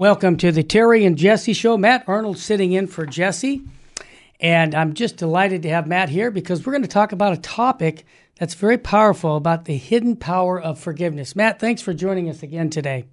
[0.00, 1.76] Welcome to the Terry and Jesse Show.
[1.76, 3.62] Matt Arnold sitting in for Jesse.
[4.38, 7.40] And I'm just delighted to have Matt here because we're going to talk about a
[7.40, 8.06] topic
[8.38, 11.34] that's very powerful about the hidden power of forgiveness.
[11.34, 13.06] Matt, thanks for joining us again today.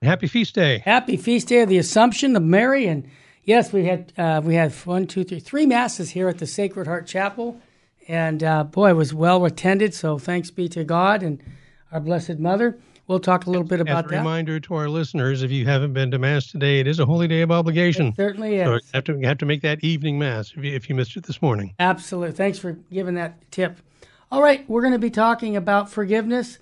[0.00, 0.78] Happy feast day.
[0.78, 2.86] Happy feast day of the Assumption of Mary.
[2.86, 3.06] And
[3.44, 6.86] yes, we had uh, we had one, two, three, three masses here at the Sacred
[6.86, 7.60] Heart Chapel.
[8.08, 9.92] And uh, boy, it was well attended.
[9.92, 11.42] So thanks be to God and
[11.92, 12.78] our Blessed Mother.
[13.08, 14.16] We'll talk a little bit about that.
[14.18, 17.26] reminder to our listeners, if you haven't been to Mass today, it is a holy
[17.26, 18.08] day of obligation.
[18.08, 20.72] It certainly So you have to, you have to make that evening Mass if you,
[20.72, 21.74] if you missed it this morning.
[21.80, 22.36] Absolutely.
[22.36, 23.78] Thanks for giving that tip.
[24.30, 26.58] All right, we're going to be talking about forgiveness.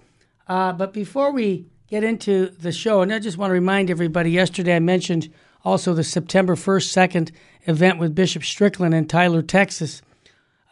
[0.49, 4.31] Uh, but before we get into the show, and I just want to remind everybody
[4.31, 5.33] yesterday I mentioned
[5.65, 7.31] also the September 1st, 2nd
[7.67, 10.03] event with Bishop Strickland in Tyler, Texas.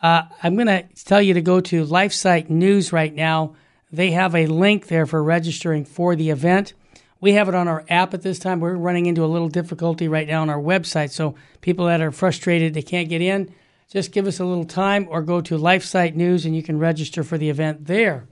[0.02, 3.54] Uh, I'm going to tell you to go to LifeSite News right now.
[3.90, 6.74] They have a link there for registering for the event.
[7.20, 8.60] We have it on our app at this time.
[8.60, 11.10] We're running into a little difficulty right now on our website.
[11.10, 13.52] So people that are frustrated they can't get in,
[13.90, 17.24] just give us a little time or go to LifeSite News and you can register
[17.24, 18.26] for the event there.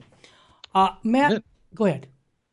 [0.73, 2.07] Uh, Matt, go ahead.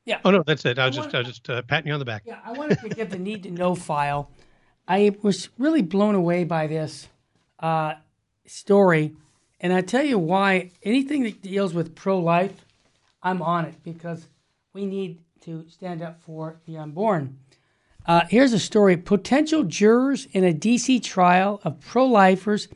[0.07, 0.21] Yeah.
[0.25, 0.79] Oh no, that's it.
[0.79, 2.23] I was just I was just uh, patting you on the back.
[2.27, 4.31] Yeah, I wanted to give the need to know file.
[4.87, 7.09] I was really blown away by this
[7.59, 7.95] uh,
[8.47, 9.15] story,
[9.61, 10.73] and I tell you why.
[10.83, 12.64] Anything that deals with pro life,
[13.25, 14.29] I'm on it because
[14.73, 17.39] we need to stand up for the unborn.
[18.07, 22.69] Uh, here's a story: potential jurors in a DC trial of pro lifers,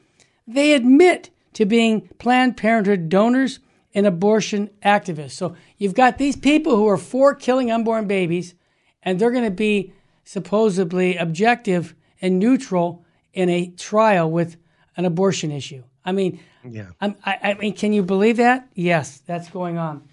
[0.47, 3.61] they admit to being Planned Parenthood donors
[3.95, 5.33] and abortion activists.
[5.33, 8.55] So you've got these people who are for killing unborn babies,
[9.03, 9.93] and they're going to be
[10.25, 14.57] supposedly objective and neutral in a trial with
[14.97, 15.83] an abortion issue.
[16.05, 16.89] I mean, Yeah.
[17.01, 18.69] I'm, I, I mean, can you believe that?
[18.75, 20.09] Yes, that's going on.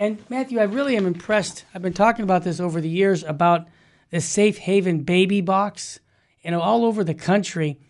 [0.00, 1.64] And Matthew, I really am impressed.
[1.74, 3.66] I've been talking about this over the years about
[4.10, 5.98] the safe haven baby box.
[6.42, 7.80] You know, all over the country,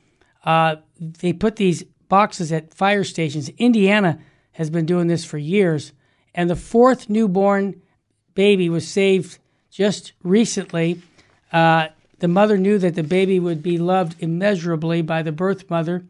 [0.43, 3.51] uh, they put these boxes at fire stations.
[3.59, 4.21] Indiana
[4.53, 5.93] has been doing this for years,
[6.35, 7.83] and the fourth newborn
[8.35, 9.39] baby was saved
[9.71, 11.03] just recently.
[11.53, 11.89] Uh,
[12.21, 16.07] the mother knew that the baby would be loved immeasurably by the birth mother,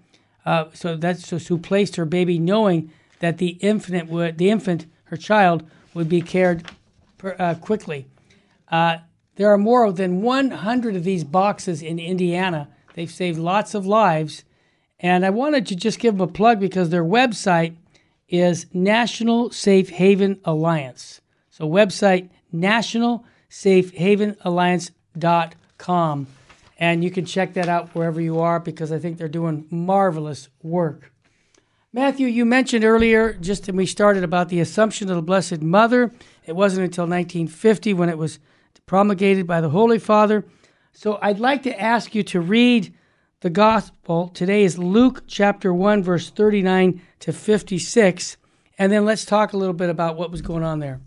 [0.47, 5.16] uh, so that's who placed her baby, knowing that the infant would, the infant, her
[5.16, 6.71] child, would be cared
[7.16, 8.06] per, uh, quickly.
[8.71, 8.99] Uh,
[9.37, 12.69] there are more than 100 of these boxes in Indiana.
[12.94, 14.44] They've saved lots of lives,
[14.98, 17.77] and I wanted to just give them a plug because their website
[18.28, 21.21] is National Safe Haven Alliance.
[21.50, 26.27] So website National Safe Haven Alliance.com.
[26.81, 30.48] And you can check that out wherever you are because I think they're doing marvelous
[30.62, 31.12] work.
[31.93, 36.12] Matthew, you mentioned earlier, just when we started, about the Assumption of the Blessed Mother.
[36.44, 38.38] It wasn't until 1950 when it was
[38.84, 40.44] promulgated by the Holy Father.
[40.93, 42.93] So I'd like to ask you to read
[43.41, 44.28] the Gospel.
[44.28, 48.37] Today is Luke chapter 1, verse 39 to 56.
[48.78, 51.00] And then let's talk a little bit about what was going on there.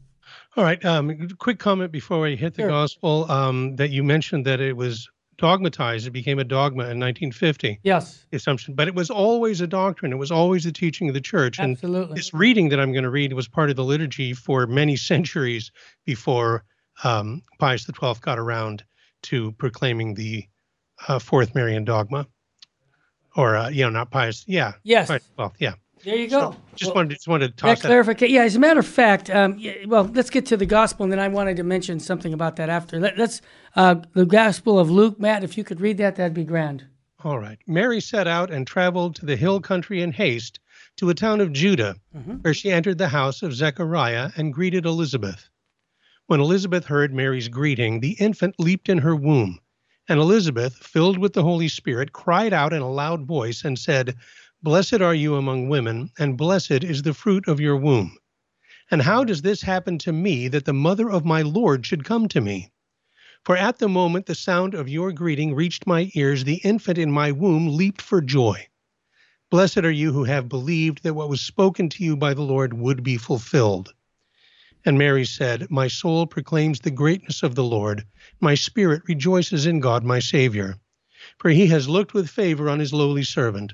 [0.57, 0.83] All right.
[0.83, 2.69] Um, quick comment before we hit the Sure.
[2.69, 3.29] gospel.
[3.31, 5.07] Um, that you mentioned that it was
[5.41, 6.05] dogmatized.
[6.05, 7.79] It became a dogma in 1950.
[7.83, 10.13] Yes, The assumption, but it was always a doctrine.
[10.13, 11.57] It was always the teaching of the church.
[11.57, 12.15] And absolutely.
[12.15, 15.71] this reading that I'm going to read was part of the liturgy for many centuries
[16.05, 16.63] before
[17.03, 18.83] um, Pius XII got around
[19.23, 20.47] to proclaiming the
[21.07, 22.27] uh, Fourth Marian dogma,
[23.35, 24.45] or uh, you know, not Pius.
[24.47, 25.49] Yeah, Yes, Pius XII.
[25.57, 25.73] Yeah.
[26.03, 26.51] There you go.
[26.51, 27.87] So just Well, wanted just wanted to That toss that.
[27.87, 28.35] clarification.
[28.35, 31.11] Yeah, as a matter of fact, um, yeah, well, let's get to the gospel, and
[31.11, 32.99] then I wanted to mention something about that after.
[32.99, 33.41] Let, let's
[33.75, 35.43] uh, the gospel of Luke, Matt.
[35.43, 36.85] If you could read that, that'd be grand.
[37.23, 37.59] All right.
[37.67, 40.59] Mary set out and traveled to the hill country in haste
[40.97, 42.43] to a town of Judah, Mhm.
[42.43, 45.47] where she entered the house of Zechariah and greeted Elizabeth.
[46.27, 49.59] When Elizabeth heard Mary's greeting, the infant leaped in her womb.
[50.09, 54.15] And Elizabeth, filled with the Holy Spirit, cried out in a loud voice and said,
[54.63, 58.15] Blessed are you among women, and blessed is the fruit of your womb.
[58.91, 62.27] And how does this happen to me that the mother of my Lord should come
[62.27, 62.71] to me?
[63.43, 67.11] For at the moment the sound of your greeting reached my ears, the infant in
[67.11, 68.67] my womb leaped for joy.
[69.49, 72.71] Blessed are you who have believed that what was spoken to you by the Lord
[72.71, 73.91] would be fulfilled.
[74.85, 78.05] And Mary said, My soul proclaims the greatness of the Lord.
[78.39, 80.75] My spirit rejoices in God my Savior.
[81.39, 83.73] For he has looked with favor on his lowly servant.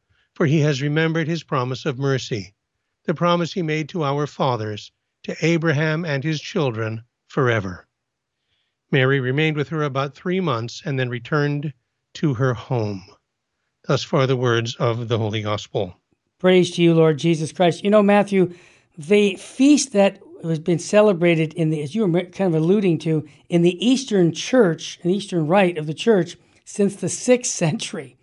[0.33, 2.53] for he has remembered his promise of mercy,
[3.05, 4.91] the promise he made to our fathers,
[5.23, 7.87] to Abraham and his children forever.
[8.91, 11.73] Mary remained with her about three months and then returned
[12.13, 13.03] to her home.
[13.87, 15.95] Thus far, the words of the Holy Gospel.
[16.39, 17.83] Praise to you, Lord Jesus Christ.
[17.83, 18.53] You know, Matthew,
[18.97, 23.27] the feast that has been celebrated in the, as you were kind of alluding to,
[23.47, 28.17] in the Eastern Church, an Eastern rite of the Church, since the sixth century,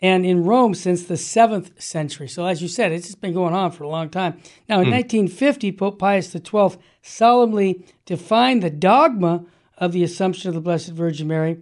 [0.00, 2.28] and in Rome since the seventh century.
[2.28, 4.40] So, as you said, it's just been going on for a long time.
[4.68, 4.92] Now, in hmm.
[4.92, 9.44] 1950, Pope Pius XII solemnly defined the dogma
[9.76, 11.58] of the Assumption of the Blessed Virgin Mary.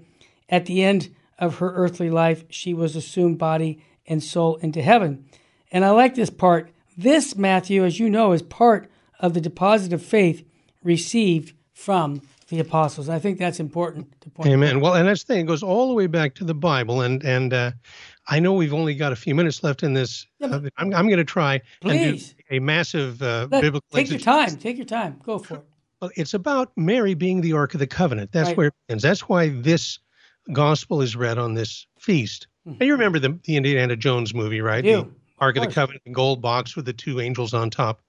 [0.48, 5.26] At the end of her earthly life, she was assumed body and soul into heaven.
[5.72, 6.70] And I like this part.
[6.96, 8.90] This, Matthew, as you know, is part
[9.20, 10.46] of the deposit of faith
[10.82, 13.08] received from the apostles.
[13.08, 14.76] I think that's important to point Amen.
[14.76, 14.82] Out.
[14.82, 15.44] Well, and that's the thing.
[15.44, 17.00] It goes all the way back to the Bible.
[17.00, 17.72] And and uh,
[18.28, 20.26] I know we've only got a few minutes left in this.
[20.38, 22.30] Yeah, uh, I'm, I'm going to try please.
[22.30, 23.82] and do a massive uh, biblical.
[23.92, 24.56] Take your time.
[24.56, 25.20] Take your time.
[25.22, 25.64] Go for it.
[26.00, 28.32] Well, it's about Mary being the Ark of the Covenant.
[28.32, 28.56] That's right.
[28.56, 29.02] where it ends.
[29.02, 29.98] That's why this
[30.52, 32.48] gospel is read on this feast.
[32.66, 32.76] Mm-hmm.
[32.80, 34.84] And you remember the, the Indiana Jones movie, right?
[34.84, 35.02] You.
[35.02, 38.00] The Ark of, of the Covenant, the gold box with the two angels on top.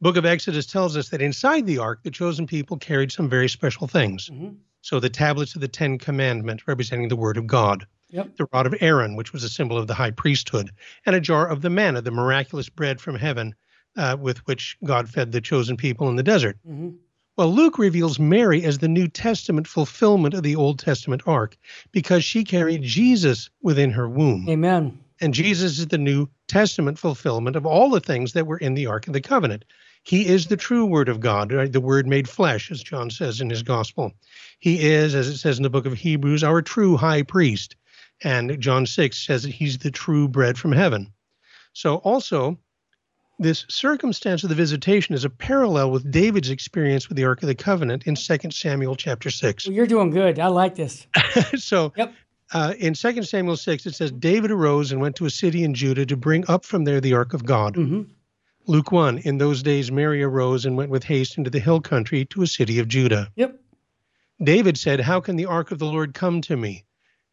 [0.00, 3.48] Book of Exodus tells us that inside the ark, the chosen people carried some very
[3.48, 4.30] special things.
[4.30, 4.54] Mm-hmm.
[4.80, 8.36] So the tablets of the Ten Commandments, representing the Word of God, yep.
[8.36, 10.70] the rod of Aaron, which was a symbol of the high priesthood,
[11.06, 13.54] and a jar of the manna, the miraculous bread from heaven,
[13.96, 16.58] uh, with which God fed the chosen people in the desert.
[16.68, 16.90] Mm-hmm.
[17.36, 21.56] Well, Luke reveals Mary as the New Testament fulfillment of the Old Testament ark
[21.90, 24.46] because she carried Jesus within her womb.
[24.48, 24.98] Amen.
[25.22, 28.86] And Jesus is the New Testament fulfillment of all the things that were in the
[28.86, 29.64] Ark of the Covenant.
[30.02, 31.70] He is the true Word of God, right?
[31.70, 34.12] the Word made flesh, as John says in his Gospel.
[34.58, 37.76] He is, as it says in the book of Hebrews, our true high priest.
[38.22, 41.12] And John 6 says that he's the true bread from heaven.
[41.72, 42.58] So, also,
[43.38, 47.48] this circumstance of the visitation is a parallel with David's experience with the Ark of
[47.48, 49.66] the Covenant in 2 Samuel chapter 6.
[49.66, 50.38] Well, you're doing good.
[50.38, 51.06] I like this.
[51.56, 52.12] so, yep.
[52.52, 55.72] Uh, in 2 Samuel 6, it says, David arose and went to a city in
[55.72, 57.76] Judah to bring up from there the ark of God.
[57.76, 58.02] Mm-hmm.
[58.66, 62.24] Luke 1 In those days, Mary arose and went with haste into the hill country
[62.26, 63.30] to a city of Judah.
[63.36, 63.58] Yep.
[64.42, 66.84] David said, How can the ark of the Lord come to me?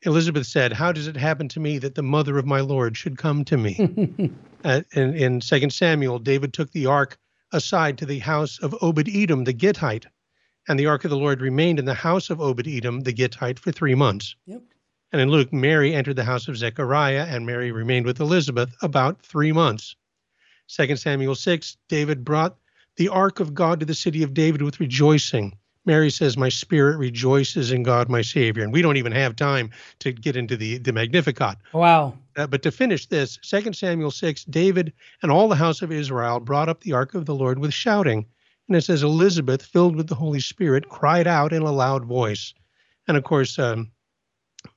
[0.03, 3.17] Elizabeth said, How does it happen to me that the mother of my Lord should
[3.17, 4.31] come to me?
[4.63, 7.17] uh, in, in 2 Samuel, David took the ark
[7.51, 10.05] aside to the house of Obed Edom the Gittite,
[10.67, 13.59] and the ark of the Lord remained in the house of Obed Edom the Gittite
[13.59, 14.35] for three months.
[14.45, 14.61] Yep.
[15.11, 19.25] And in Luke, Mary entered the house of Zechariah, and Mary remained with Elizabeth about
[19.25, 19.95] three months.
[20.67, 22.57] 2 Samuel 6, David brought
[22.97, 25.57] the ark of God to the city of David with rejoicing.
[25.87, 28.61] Mary says, My spirit rejoices in God, my Savior.
[28.61, 31.57] And we don't even have time to get into the, the Magnificat.
[31.73, 32.17] Wow.
[32.35, 34.91] Uh, but to finish this, 2 Samuel 6, David
[35.23, 38.25] and all the house of Israel brought up the ark of the Lord with shouting.
[38.67, 42.53] And it says, Elizabeth, filled with the Holy Spirit, cried out in a loud voice.
[43.07, 43.89] And of course, um,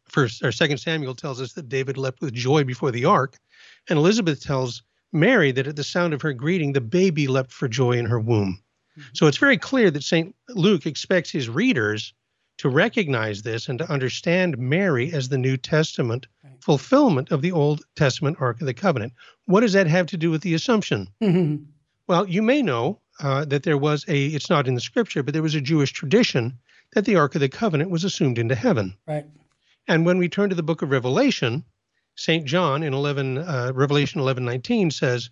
[0.04, 3.36] first or second Samuel tells us that David leapt with joy before the ark.
[3.88, 7.66] And Elizabeth tells Mary that at the sound of her greeting, the baby leapt for
[7.66, 8.62] joy in her womb.
[9.00, 9.10] Mm-hmm.
[9.14, 10.34] So it's very clear that St.
[10.48, 12.12] Luke expects his readers
[12.58, 16.62] to recognize this and to understand Mary as the New Testament right.
[16.62, 19.14] fulfillment of the Old Testament Ark of the Covenant.
[19.46, 21.08] What does that have to do with the Assumption?
[21.22, 21.64] Mm-hmm.
[22.06, 25.32] Well, you may know uh, that there was a, it's not in the scripture, but
[25.32, 26.58] there was a Jewish tradition
[26.92, 28.94] that the Ark of the Covenant was assumed into heaven.
[29.06, 29.24] Right.
[29.88, 31.64] And when we turn to the book of Revelation,
[32.16, 32.44] St.
[32.44, 35.30] John in 11, uh, Revelation 11:19 says,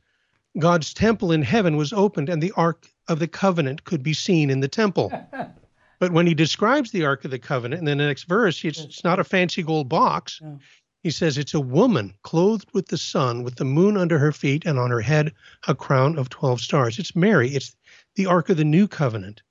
[0.58, 4.50] God's temple in heaven was opened and the ark of the covenant could be seen
[4.50, 5.12] in the temple.
[5.98, 9.04] but when he describes the ark of the covenant in the next verse, it's, it's
[9.04, 10.40] not a fancy gold box.
[10.42, 10.58] No.
[11.02, 14.66] He says it's a woman clothed with the sun, with the moon under her feet,
[14.66, 15.32] and on her head
[15.68, 16.98] a crown of 12 stars.
[16.98, 17.50] It's Mary.
[17.50, 17.76] It's
[18.16, 19.42] the ark of the new covenant.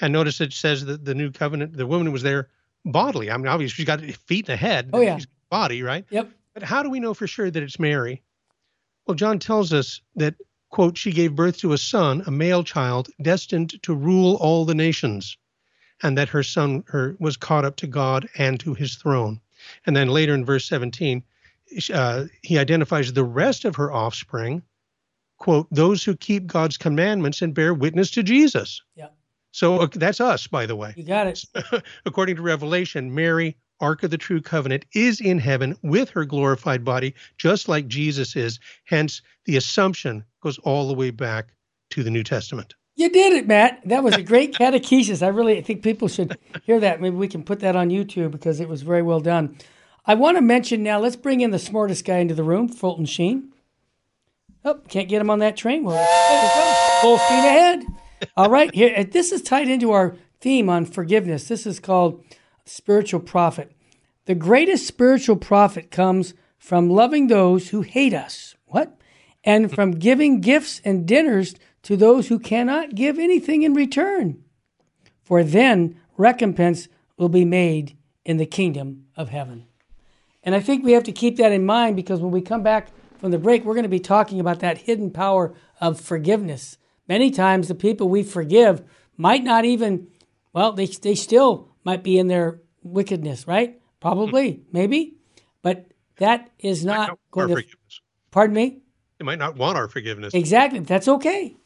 [0.00, 2.48] And notice it says that the new covenant, the woman was there
[2.84, 3.30] bodily.
[3.30, 4.90] I mean, obviously she's got feet and a head.
[4.92, 5.16] Oh, yeah.
[5.16, 6.04] She's body, right?
[6.10, 6.30] Yep.
[6.52, 8.22] But how do we know for sure that it's Mary?
[9.06, 10.34] Well, John tells us that,
[10.70, 14.74] quote, she gave birth to a son, a male child, destined to rule all the
[14.74, 15.36] nations,
[16.02, 19.40] and that her son her, was caught up to God and to his throne.
[19.86, 21.22] And then later in verse 17,
[21.92, 24.62] uh, he identifies the rest of her offspring,
[25.38, 28.82] quote, those who keep God's commandments and bear witness to Jesus.
[28.94, 29.08] Yeah.
[29.50, 30.94] So uh, that's us, by the way.
[30.96, 31.44] You got it.
[32.06, 36.84] According to Revelation, Mary Ark of the True Covenant is in heaven with her glorified
[36.84, 38.60] body, just like Jesus is.
[38.84, 41.48] Hence, the assumption goes all the way back
[41.90, 42.74] to the New Testament.
[42.96, 43.80] You did it, Matt.
[43.84, 45.22] That was a great catechesis.
[45.22, 47.00] I really think people should hear that.
[47.00, 49.56] Maybe we can put that on YouTube because it was very well done.
[50.06, 53.06] I want to mention now, let's bring in the smartest guy into the room, Fulton
[53.06, 53.52] Sheen.
[54.64, 55.84] Oh, can't get him on that train.
[55.84, 55.96] Well,
[57.00, 57.84] full speed ahead.
[58.36, 59.04] All right, here.
[59.04, 61.48] This is tied into our theme on forgiveness.
[61.48, 62.24] This is called
[62.64, 63.72] spiritual profit.
[64.26, 68.54] The greatest spiritual profit comes from loving those who hate us.
[68.66, 68.98] What?
[69.44, 74.42] And from giving gifts and dinners to those who cannot give anything in return.
[75.22, 79.66] For then recompense will be made in the kingdom of heaven.
[80.42, 82.88] And I think we have to keep that in mind because when we come back
[83.18, 86.78] from the break, we're going to be talking about that hidden power of forgiveness.
[87.08, 88.82] Many times, the people we forgive
[89.16, 90.08] might not even,
[90.52, 93.80] well, they, they still might be in their wickedness, right?
[94.00, 94.62] Probably, hmm.
[94.72, 95.14] maybe.
[95.62, 95.86] But
[96.18, 97.64] that is not going to.
[98.30, 98.78] Pardon me?
[99.18, 100.34] They might not want our forgiveness.
[100.34, 100.80] Exactly.
[100.80, 101.56] That's okay.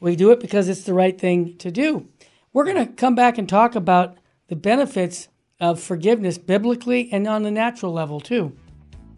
[0.00, 2.08] We do it because it's the right thing to do.
[2.52, 2.94] We're going to hmm.
[2.94, 4.18] come back and talk about
[4.48, 5.28] the benefits
[5.60, 8.56] of forgiveness biblically and on the natural level too.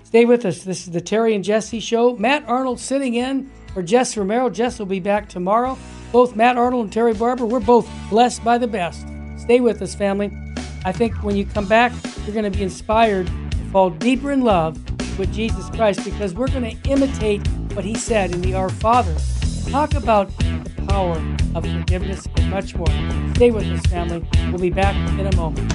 [0.05, 0.63] Stay with us.
[0.63, 2.17] This is the Terry and Jesse show.
[2.17, 4.49] Matt Arnold sitting in for Jess Romero.
[4.49, 5.77] Jess will be back tomorrow.
[6.13, 9.07] Both Matt Arnold and Terry Barber, we're both blessed by the best.
[9.47, 10.37] Stay with us, family.
[10.85, 11.93] I think when you come back,
[12.25, 14.77] you're going to be inspired to fall deeper in love
[15.21, 19.15] with Jesus Christ because we're going to imitate what he said in the Our Father.
[19.71, 21.17] Talk about the power
[21.55, 22.89] of forgiveness and much more.
[23.37, 24.29] Stay with us, family.
[24.49, 25.73] We'll be back in a moment.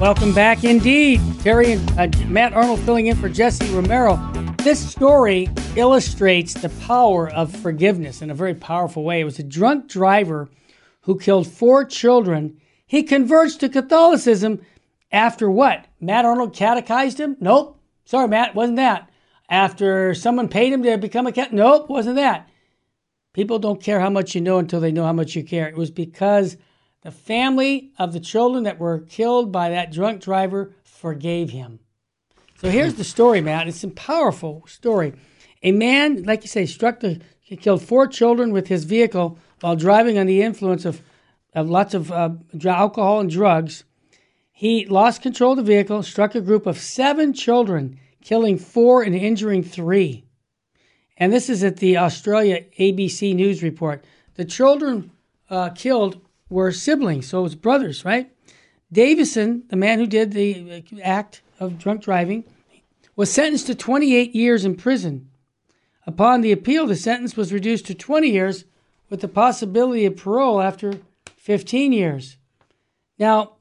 [0.00, 1.20] Welcome back indeed.
[1.40, 4.14] Terry and uh, Matt Arnold filling in for Jesse Romero.
[4.58, 9.20] This story illustrates the power of forgiveness in a very powerful way.
[9.20, 10.48] It was a drunk driver
[11.00, 12.60] who killed four children.
[12.86, 14.64] He converts to Catholicism
[15.10, 15.86] after what?
[16.00, 17.36] Matt Arnold catechized him?
[17.40, 17.80] Nope.
[18.04, 19.10] Sorry, Matt, wasn't that.
[19.50, 21.52] After someone paid him to become a cat?
[21.52, 22.48] Nope, wasn't that.
[23.32, 25.68] People don't care how much you know until they know how much you care.
[25.68, 26.56] It was because
[27.08, 31.78] the family of the children that were killed by that drunk driver forgave him.
[32.58, 33.66] So here's the story, Matt.
[33.66, 35.14] It's a powerful story.
[35.62, 39.74] A man, like you say, struck the, he killed four children with his vehicle while
[39.74, 41.00] driving on the influence of,
[41.54, 42.28] of lots of uh,
[42.66, 43.84] alcohol and drugs.
[44.52, 49.14] He lost control of the vehicle, struck a group of seven children, killing four and
[49.14, 50.26] injuring three.
[51.16, 54.04] And this is at the Australia ABC News report.
[54.34, 55.10] The children
[55.48, 58.30] uh, killed were siblings, so it was brothers, right?
[58.90, 62.44] Davidson, the man who did the act of drunk driving,
[63.16, 65.28] was sentenced to 28 years in prison.
[66.06, 68.64] Upon the appeal, the sentence was reduced to 20 years
[69.10, 70.94] with the possibility of parole after
[71.36, 72.38] 15 years.
[73.18, 73.56] Now,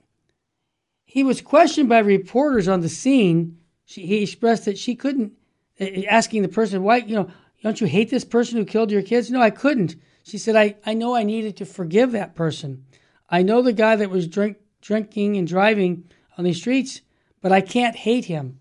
[1.04, 3.58] he was questioned by reporters on the scene.
[3.86, 5.34] She, he expressed that she couldn't,
[5.82, 7.32] uh, asking the person, why, you know,
[7.64, 9.32] don't you hate this person who killed your kids?
[9.32, 9.96] No, I couldn't.
[10.28, 12.84] She said, I, I know I needed to forgive that person.
[13.30, 16.04] I know the guy that was drink, drinking and driving
[16.38, 17.00] on the streets,
[17.42, 18.60] but I can't hate him.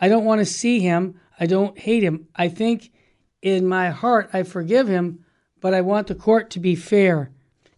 [0.00, 1.20] I don't want to see him.
[1.38, 2.26] I don't hate him.
[2.34, 2.90] I think
[3.42, 5.24] in my heart I forgive him,
[5.60, 7.30] but I want the court to be fair.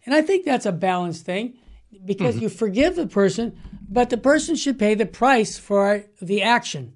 [0.03, 1.59] And I think that's a balanced thing
[2.03, 2.45] because mm-hmm.
[2.45, 3.55] you forgive the person,
[3.87, 6.95] but the person should pay the price for the action.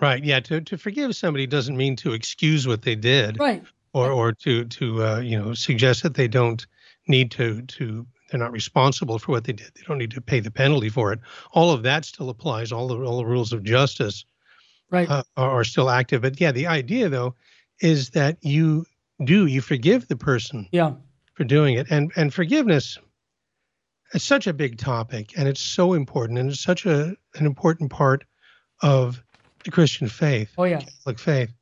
[0.00, 0.24] Right.
[0.24, 0.40] Yeah.
[0.40, 3.38] To, to forgive somebody doesn't mean to excuse what they did.
[3.38, 6.66] Right or or to to uh, you know suggest that they don't
[7.08, 9.70] need to to they're not responsible for what they did.
[9.74, 11.20] They don't need to pay the penalty for it.
[11.52, 12.72] All of that still applies.
[12.72, 14.24] All the all the rules of justice
[14.90, 16.22] right uh, are, are still active.
[16.22, 17.34] But yeah, the idea though
[17.80, 18.86] is that you
[19.24, 20.92] do you forgive the person yeah
[21.34, 22.98] for doing it and and forgiveness
[24.14, 27.90] it's such a big topic and it's so important and it's such a an important
[27.90, 28.24] part
[28.82, 29.22] of
[29.64, 30.52] the Christian faith.
[30.58, 31.52] Oh yeah, Catholic faith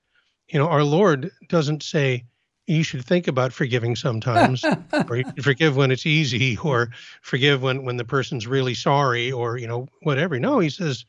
[0.50, 2.25] you know, our Lord doesn't say
[2.66, 6.90] you should think about forgiving sometimes, or forgive when it's easy, or
[7.23, 10.38] forgive when when the person's really sorry, or you know whatever.
[10.38, 11.04] No, he says,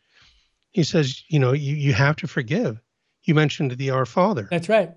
[0.72, 2.80] he says, you know, you you have to forgive.
[3.24, 4.48] You mentioned the Our Father.
[4.50, 4.92] That's right.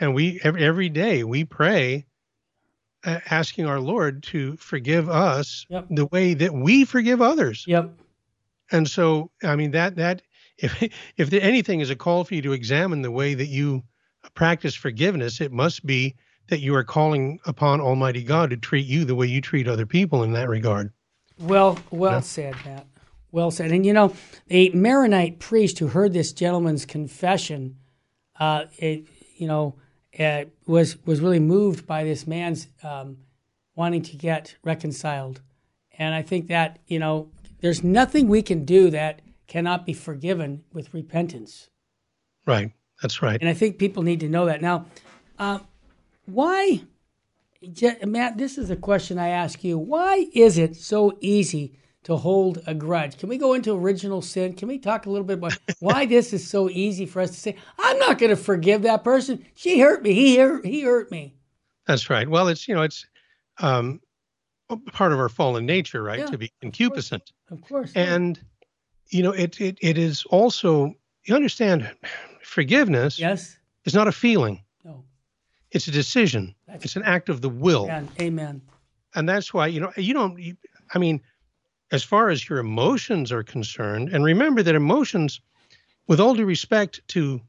[0.00, 2.06] And we every, every day we pray,
[3.04, 5.86] uh, asking our Lord to forgive us yep.
[5.90, 7.64] the way that we forgive others.
[7.66, 7.98] Yep.
[8.70, 10.22] And so, I mean that that
[10.58, 10.82] if
[11.16, 13.82] if anything is a call for you to examine the way that you
[14.34, 16.14] practice forgiveness, it must be
[16.48, 19.86] that you are calling upon Almighty God to treat you the way you treat other
[19.86, 20.92] people in that regard.
[21.38, 22.20] Well, well yeah.
[22.20, 22.86] said, Matt.
[23.30, 23.70] Well said.
[23.70, 24.14] And you know,
[24.50, 27.76] a Maronite priest who heard this gentleman's confession,
[28.40, 29.74] uh, it, you know,
[30.18, 33.18] uh, was was really moved by this man's um,
[33.76, 35.40] wanting to get reconciled,
[35.96, 40.62] and I think that you know There's nothing we can do that cannot be forgiven
[40.72, 41.70] with repentance.
[42.46, 42.70] Right.
[43.02, 43.40] That's right.
[43.40, 44.62] And I think people need to know that.
[44.62, 44.86] Now,
[45.38, 45.60] uh,
[46.26, 46.82] why,
[48.06, 49.78] Matt, this is a question I ask you.
[49.78, 51.74] Why is it so easy
[52.04, 53.18] to hold a grudge?
[53.18, 54.52] Can we go into original sin?
[54.52, 57.36] Can we talk a little bit about why this is so easy for us to
[57.36, 59.44] say, I'm not going to forgive that person.
[59.54, 60.12] She hurt me.
[60.12, 61.34] He hurt, he hurt me.
[61.86, 62.28] That's right.
[62.28, 63.06] Well, it's, you know, it's
[63.58, 64.00] um,
[64.92, 66.20] part of our fallen nature, right?
[66.20, 67.32] Yeah, to be concupiscent.
[67.50, 67.62] Of course.
[67.62, 67.92] Of course.
[67.94, 68.40] And,
[69.10, 71.90] you know, it, it, it is also, you understand,
[72.42, 73.58] forgiveness yes.
[73.84, 74.62] is not a feeling.
[74.84, 75.04] No.
[75.70, 76.54] It's a decision.
[76.66, 77.84] That's it's an act of the will.
[77.84, 78.08] Amen.
[78.20, 78.62] Amen.
[79.14, 80.56] And that's why, you know, you don't, you,
[80.94, 81.20] I mean,
[81.90, 85.40] as far as your emotions are concerned, and remember that emotions,
[86.06, 87.40] with all due respect to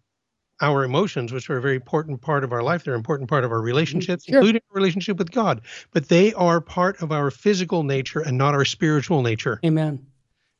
[0.61, 3.43] our emotions, which are a very important part of our life, they're an important part
[3.43, 4.33] of our relationships, mm-hmm.
[4.33, 4.39] sure.
[4.39, 5.61] including our relationship with God,
[5.91, 9.59] but they are part of our physical nature and not our spiritual nature.
[9.65, 10.05] Amen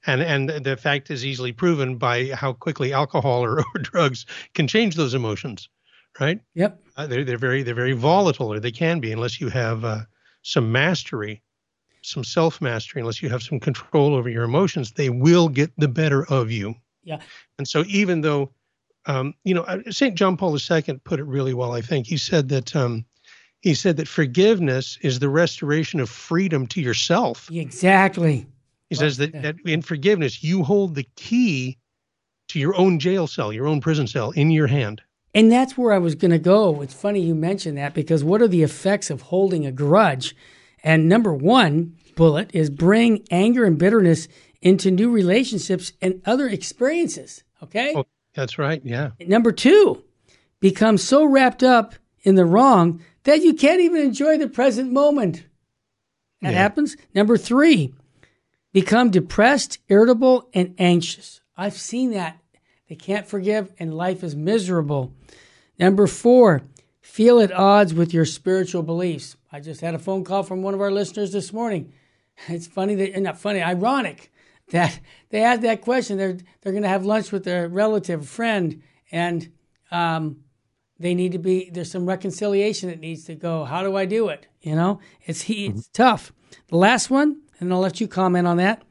[0.06, 4.68] and and the fact is easily proven by how quickly alcohol or, or drugs can
[4.68, 5.70] change those emotions
[6.20, 6.40] right?
[6.56, 6.82] Yep.
[6.98, 10.02] Uh, they're, they're very they're very volatile or they can be unless you have uh,
[10.42, 11.42] some mastery
[12.02, 15.88] some self mastery unless you have some control over your emotions they will get the
[15.88, 16.76] better of you.
[17.04, 17.20] Yeah.
[17.58, 18.52] And so even though
[19.06, 22.08] um, you know uh, st john paul ii put it really well i think.
[22.08, 23.06] He said that um,
[23.62, 27.50] he said that forgiveness is the restoration of freedom to yourself.
[27.52, 28.48] Exactly
[28.90, 31.78] he says that, that in forgiveness, you hold the key
[32.50, 35.02] to your own jail cell, your own prison cell in your hand.
[35.34, 36.82] And that's where I was going to go.
[36.82, 40.36] It's funny you mentioned that because what are the effects of holding a grudge?
[40.84, 44.28] And number one bullet is bring anger and bitterness
[44.62, 47.44] into new relationships and other experiences.
[47.62, 47.94] Okay.
[47.96, 48.82] Oh, that's right.
[48.84, 49.12] Yeah.
[49.20, 50.04] Number two,
[50.60, 55.46] become so wrapped up in the wrong that you can't even enjoy the present moment.
[56.42, 56.58] That yeah.
[56.58, 56.96] happens.
[57.14, 57.94] Number three,
[58.72, 61.42] become depressed, irritable, and anxious.
[61.58, 62.40] I've seen that.
[62.88, 65.14] They can't forgive, and life is miserable.
[65.78, 66.64] Number four,
[67.02, 69.36] feel at odds with your spiritual beliefs.
[69.52, 71.94] I just had a phone call from one of our listeners this morning.
[72.48, 74.32] It's funny that, not funny, ironic
[74.72, 74.98] that
[75.30, 76.18] they had that question.
[76.18, 79.52] They're they're going to have lunch with their relative, friend, and
[79.92, 80.38] um,
[81.00, 81.70] they need to be.
[81.70, 83.66] There's some reconciliation that needs to go.
[83.66, 84.48] How do I do it?
[84.62, 85.66] You know, it's he.
[85.66, 86.04] It's mm-hmm.
[86.04, 86.32] tough.
[86.68, 88.84] The last one, and I'll let you comment on that,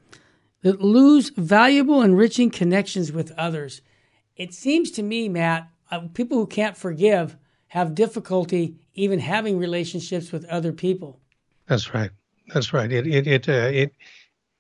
[0.63, 3.81] that lose valuable, enriching connections with others.
[4.37, 7.37] It seems to me, Matt, uh, people who can't forgive
[7.69, 11.21] have difficulty even having relationships with other people.
[11.67, 12.11] That's right.
[12.53, 12.91] That's right.
[12.91, 13.93] It it it uh, it,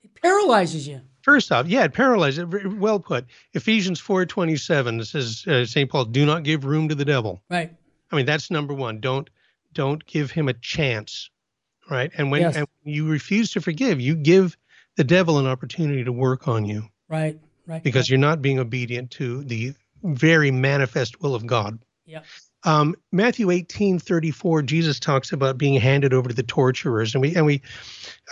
[0.02, 1.00] it paralyzes you.
[1.22, 2.44] First off, yeah, it paralyzes.
[2.76, 3.26] Well put.
[3.54, 7.40] Ephesians four twenty seven says uh, Saint Paul, "Do not give room to the devil."
[7.50, 7.74] Right.
[8.10, 9.00] I mean, that's number one.
[9.00, 9.28] Don't
[9.72, 11.30] don't give him a chance
[11.90, 12.10] right?
[12.16, 12.56] And when, yes.
[12.56, 14.56] and when you refuse to forgive, you give
[14.96, 16.88] the devil an opportunity to work on you.
[17.08, 17.82] Right, right.
[17.82, 18.10] Because right.
[18.10, 21.78] you're not being obedient to the very manifest will of God.
[22.06, 22.22] Yeah.
[22.64, 27.34] Um, Matthew 18, 34, Jesus talks about being handed over to the torturers, and we
[27.36, 27.62] and we,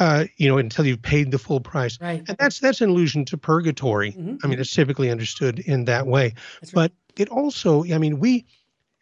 [0.00, 1.98] uh, you know, until you've paid the full price.
[2.00, 2.24] Right.
[2.26, 4.12] And that's that's an allusion to purgatory.
[4.12, 4.36] Mm-hmm.
[4.42, 6.34] I mean, it's typically understood in that way.
[6.62, 6.72] Right.
[6.74, 8.46] But it also, I mean, we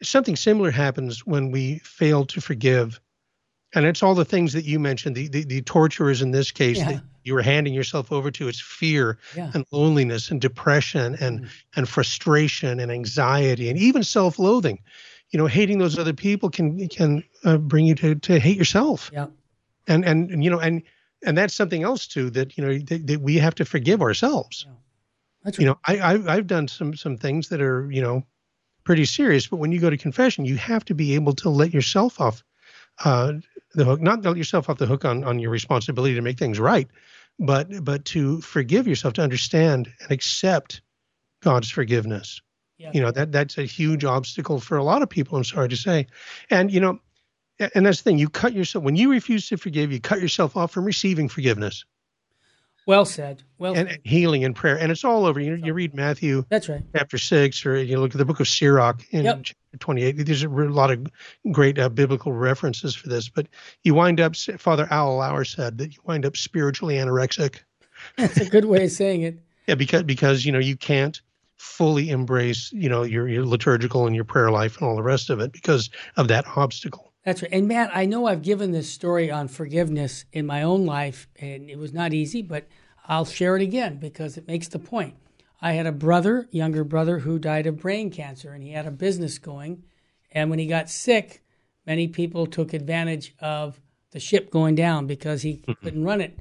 [0.02, 3.00] something similar happens when we fail to forgive
[3.74, 5.16] and it's all the things that you mentioned.
[5.16, 6.92] The the, the torturers in this case yeah.
[6.92, 8.48] that you were handing yourself over to.
[8.48, 9.50] It's fear yeah.
[9.54, 11.48] and loneliness and depression and mm.
[11.76, 14.80] and frustration and anxiety and even self-loathing.
[15.30, 19.10] You know, hating those other people can can uh, bring you to to hate yourself.
[19.12, 19.26] Yeah.
[19.86, 20.82] And and you know and
[21.24, 24.64] and that's something else too that you know that, that we have to forgive ourselves.
[24.66, 24.74] Yeah.
[25.42, 25.62] That's right.
[25.62, 28.24] You know, I I've, I've done some some things that are you know
[28.84, 31.72] pretty serious, but when you go to confession, you have to be able to let
[31.72, 32.44] yourself off
[33.02, 33.32] uh,
[33.74, 36.58] the hook, not let yourself off the hook on, on your responsibility to make things
[36.58, 36.88] right,
[37.38, 40.80] but but to forgive yourself, to understand and accept
[41.42, 42.40] God's forgiveness.
[42.78, 42.90] Yeah.
[42.92, 45.36] You know that that's a huge obstacle for a lot of people.
[45.36, 46.06] I'm sorry to say,
[46.50, 46.98] and you know,
[47.58, 48.18] and that's the thing.
[48.18, 49.92] You cut yourself when you refuse to forgive.
[49.92, 51.84] You cut yourself off from receiving forgiveness.
[52.86, 53.42] Well said.
[53.58, 55.40] Well and, healing and prayer, and it's all over.
[55.40, 56.44] You, you read Matthew.
[56.50, 56.82] That's right.
[56.94, 59.40] Chapter six, or you look at the book of Sirach in yep.
[59.42, 60.12] chapter twenty-eight.
[60.26, 61.06] There's a lot of
[61.50, 63.46] great uh, biblical references for this, but
[63.82, 64.36] you wind up.
[64.36, 67.60] Father Al Lauer said that you wind up spiritually anorexic.
[68.16, 69.38] That's a good way of saying it.
[69.66, 71.20] yeah, because because you know you can't
[71.56, 75.30] fully embrace you know your your liturgical and your prayer life and all the rest
[75.30, 77.03] of it because of that obstacle.
[77.24, 77.52] That's right.
[77.52, 81.70] And Matt, I know I've given this story on forgiveness in my own life, and
[81.70, 82.66] it was not easy, but
[83.06, 85.14] I'll share it again because it makes the point.
[85.60, 88.90] I had a brother, younger brother, who died of brain cancer, and he had a
[88.90, 89.84] business going.
[90.32, 91.42] And when he got sick,
[91.86, 96.38] many people took advantage of the ship going down because he couldn't run it.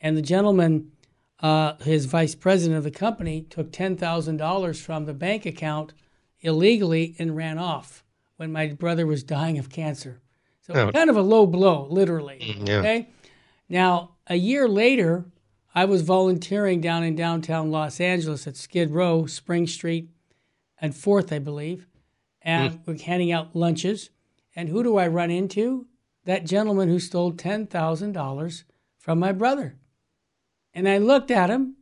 [0.00, 0.92] And the gentleman
[1.40, 5.92] uh, his vice president of the company took $10,000 from the bank account
[6.40, 8.04] illegally and ran off
[8.40, 10.22] when my brother was dying of cancer.
[10.62, 10.90] So Oh.
[10.92, 12.38] kind of a low blow, literally.
[12.40, 12.78] Mm, yeah.
[12.78, 13.08] Okay.
[13.68, 15.26] Now, a year later,
[15.74, 20.08] I was volunteering down in downtown Los Angeles at Skid Row, Spring Street,
[20.80, 21.86] and Fourth, I believe,
[22.40, 24.08] and we're handing out lunches.
[24.56, 25.86] And who do I run into?
[26.24, 28.64] That gentleman who stole ten thousand dollars
[28.96, 29.76] from my brother.
[30.72, 31.76] And I looked at him,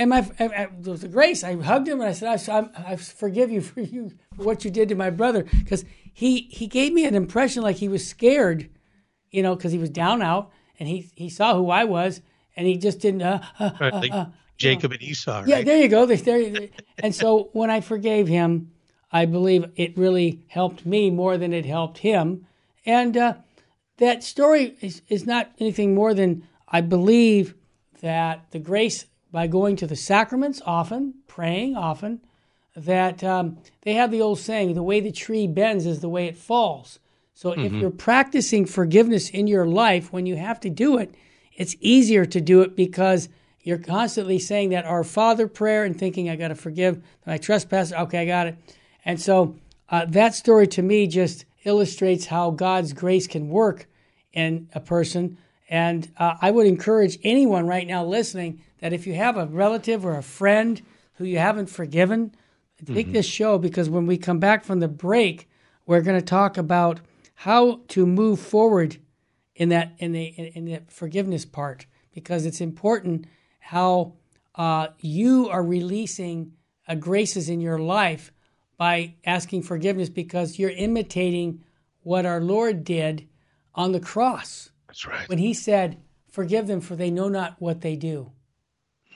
[0.00, 1.44] and my I, I, there was a grace.
[1.44, 4.64] I hugged him and I said, I, I, I forgive you for you for what
[4.64, 8.06] you did to my brother, because he he gave me an impression like he was
[8.06, 8.70] scared,
[9.30, 12.22] you know, because he was down out and he he saw who I was
[12.56, 13.22] and he just didn't.
[13.22, 15.48] Uh, uh, Right, uh, like uh, Jacob and Esau, right?
[15.48, 16.06] yeah, there you go.
[16.06, 18.72] There, there, and so when I forgave him,
[19.12, 22.46] I believe it really helped me more than it helped him.
[22.86, 23.34] And uh,
[23.98, 27.54] that story is, is not anything more than I believe
[28.00, 32.20] that the grace by going to the sacraments often, praying often,
[32.76, 36.26] that um, they have the old saying, the way the tree bends is the way
[36.26, 36.98] it falls.
[37.34, 41.14] So if you're practicing forgiveness in your life, when you have to do it,
[41.56, 43.30] it's easier to do it because
[43.62, 47.94] you're constantly saying that our Father prayer and thinking, I got to forgive my trespasses.
[47.94, 48.56] Okay, I got it.
[49.06, 49.56] And so
[49.88, 53.86] uh, that story to me just illustrates how God's grace can work
[54.34, 55.38] in a person.
[55.68, 60.04] And uh, I would encourage anyone right now listening that if you have a relative
[60.04, 60.82] or a friend
[61.14, 62.34] who you haven't forgiven,
[62.86, 65.48] take this show because when we come back from the break,
[65.86, 67.00] we're going to talk about
[67.34, 68.96] how to move forward
[69.54, 73.26] in that in the in, in the forgiveness part because it's important
[73.58, 74.14] how
[74.54, 76.52] uh, you are releasing
[76.88, 78.32] uh, graces in your life
[78.76, 81.62] by asking forgiveness because you're imitating
[82.02, 83.28] what our Lord did
[83.74, 85.28] on the cross That's right.
[85.28, 85.98] when He said,
[86.30, 88.32] "Forgive them, for they know not what they do."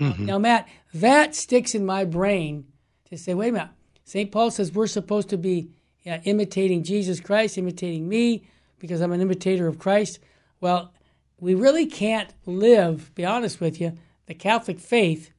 [0.00, 0.26] Mm-hmm.
[0.26, 2.66] Now, Matt, that sticks in my brain
[3.06, 3.70] to say, "Wait a minute."
[4.04, 4.30] St.
[4.30, 5.70] Paul says we're supposed to be
[6.02, 8.46] yeah, imitating Jesus Christ, imitating me,
[8.78, 10.18] because I'm an imitator of Christ.
[10.60, 10.92] Well,
[11.40, 13.94] we really can't live, be honest with you,
[14.26, 15.30] the Catholic faith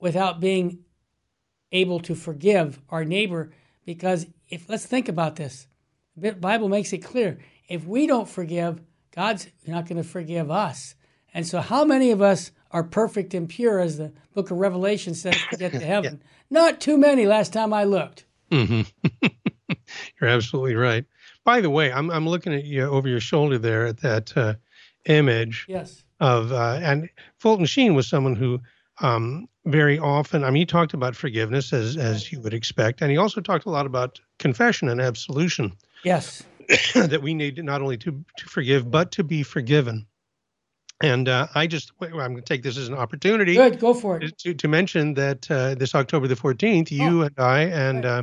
[0.00, 0.80] without being
[1.70, 3.52] able to forgive our neighbor.
[3.86, 5.68] Because if let's think about this,
[6.16, 8.80] the Bible makes it clear: if we don't forgive,
[9.14, 10.96] God's not going to forgive us.
[11.34, 15.14] And so, how many of us are perfect and pure, as the Book of Revelation
[15.14, 16.22] says, to get to heaven?
[16.50, 17.26] Not too many.
[17.26, 18.24] Last time I looked.
[18.50, 18.82] hmm
[20.20, 21.04] You're absolutely right.
[21.44, 24.54] By the way, I'm I'm looking at you over your shoulder there at that uh,
[25.06, 26.04] image Yes.
[26.20, 28.60] of uh, and Fulton Sheen was someone who
[29.00, 30.44] um, very often.
[30.44, 33.66] I mean, he talked about forgiveness as as you would expect, and he also talked
[33.66, 35.72] a lot about confession and absolution.
[36.04, 36.42] Yes.
[36.94, 40.06] that we need not only to to forgive but to be forgiven.
[41.02, 43.80] And uh, I just I'm going to take this as an opportunity Good.
[43.80, 44.38] Go for it.
[44.38, 48.22] to, to mention that uh, this October the 14th, you and I and uh,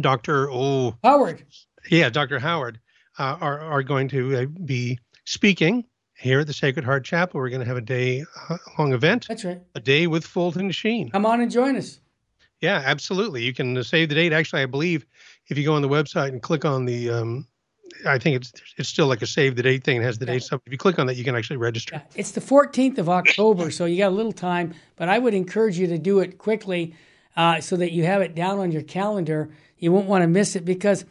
[0.00, 0.50] Dr.
[0.50, 1.44] Oh, Howard.
[1.90, 2.38] yeah, Dr.
[2.38, 2.80] Howard
[3.18, 7.40] uh, are are going to uh, be speaking here at the Sacred Heart Chapel.
[7.40, 9.60] We're going to have a day uh, long event, That's right.
[9.74, 11.10] a day with Fulton Sheen.
[11.10, 12.00] Come on and join us.
[12.60, 13.42] Yeah, absolutely.
[13.42, 14.32] You can save the date.
[14.32, 15.06] Actually, I believe
[15.48, 17.46] if you go on the website and click on the, um,
[18.06, 19.98] I think it's it's still like a save the date thing.
[19.98, 20.42] It has the date.
[20.42, 21.96] So if you click on that, you can actually register.
[21.96, 25.34] Yeah, it's the 14th of October, so you got a little time, but I would
[25.34, 26.94] encourage you to do it quickly
[27.36, 29.50] uh, so that you have it down on your calendar.
[29.78, 31.04] You won't want to miss it because,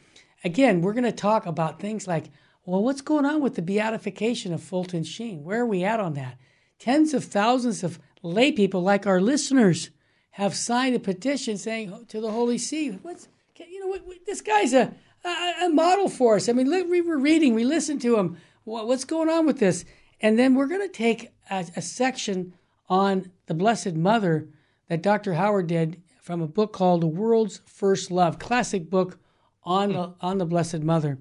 [0.43, 2.25] again, we're going to talk about things like,
[2.65, 5.43] well, what's going on with the beatification of Fulton Sheen?
[5.43, 6.37] Where are we at on that?
[6.77, 9.89] Tens of thousands of lay people, like our listeners,
[10.31, 14.41] have signed a petition saying to the Holy See, what's, you know, what, what- this
[14.41, 16.49] guy's a, a, a model for us.
[16.49, 18.37] I mean, look, we were reading, we listened to him.
[18.63, 19.85] What, what's going on with this?
[20.21, 22.53] And then we're going to take a, a section
[22.87, 24.47] on the Blessed Mother
[24.87, 25.35] that Dr.
[25.35, 29.19] Howard did from a book called The World's First Love, classic book
[29.63, 30.25] on the, hmm.
[30.25, 31.17] on the Blessed Mother.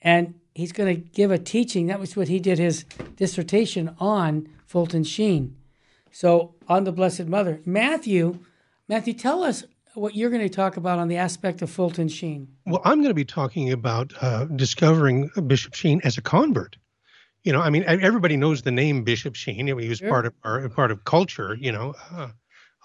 [0.00, 1.86] And he's going to give a teaching.
[1.86, 2.84] That was what he did his
[3.16, 5.56] dissertation on Fulton Sheen.
[6.10, 8.40] So on the Blessed Mother, Matthew,
[8.88, 12.48] Matthew, tell us what you're going to talk about on the aspect of Fulton Sheen.
[12.66, 16.76] Well, I'm going to be talking about uh, discovering Bishop Sheen as a convert.
[17.44, 19.66] You know, I mean, everybody knows the name Bishop Sheen.
[19.66, 20.08] He was Sure.
[20.08, 21.56] part of our part of culture.
[21.60, 22.28] You know, uh,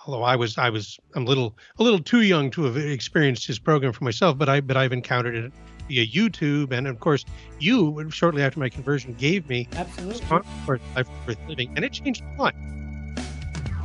[0.05, 3.45] although I was I was I'm a little a little too young to have experienced
[3.45, 5.51] his program for myself, but I but I've encountered it
[5.87, 7.23] via YouTube, and of course,
[7.59, 10.25] you shortly after my conversion gave me Absolutely.
[10.65, 12.55] for life worth living, and it changed my life.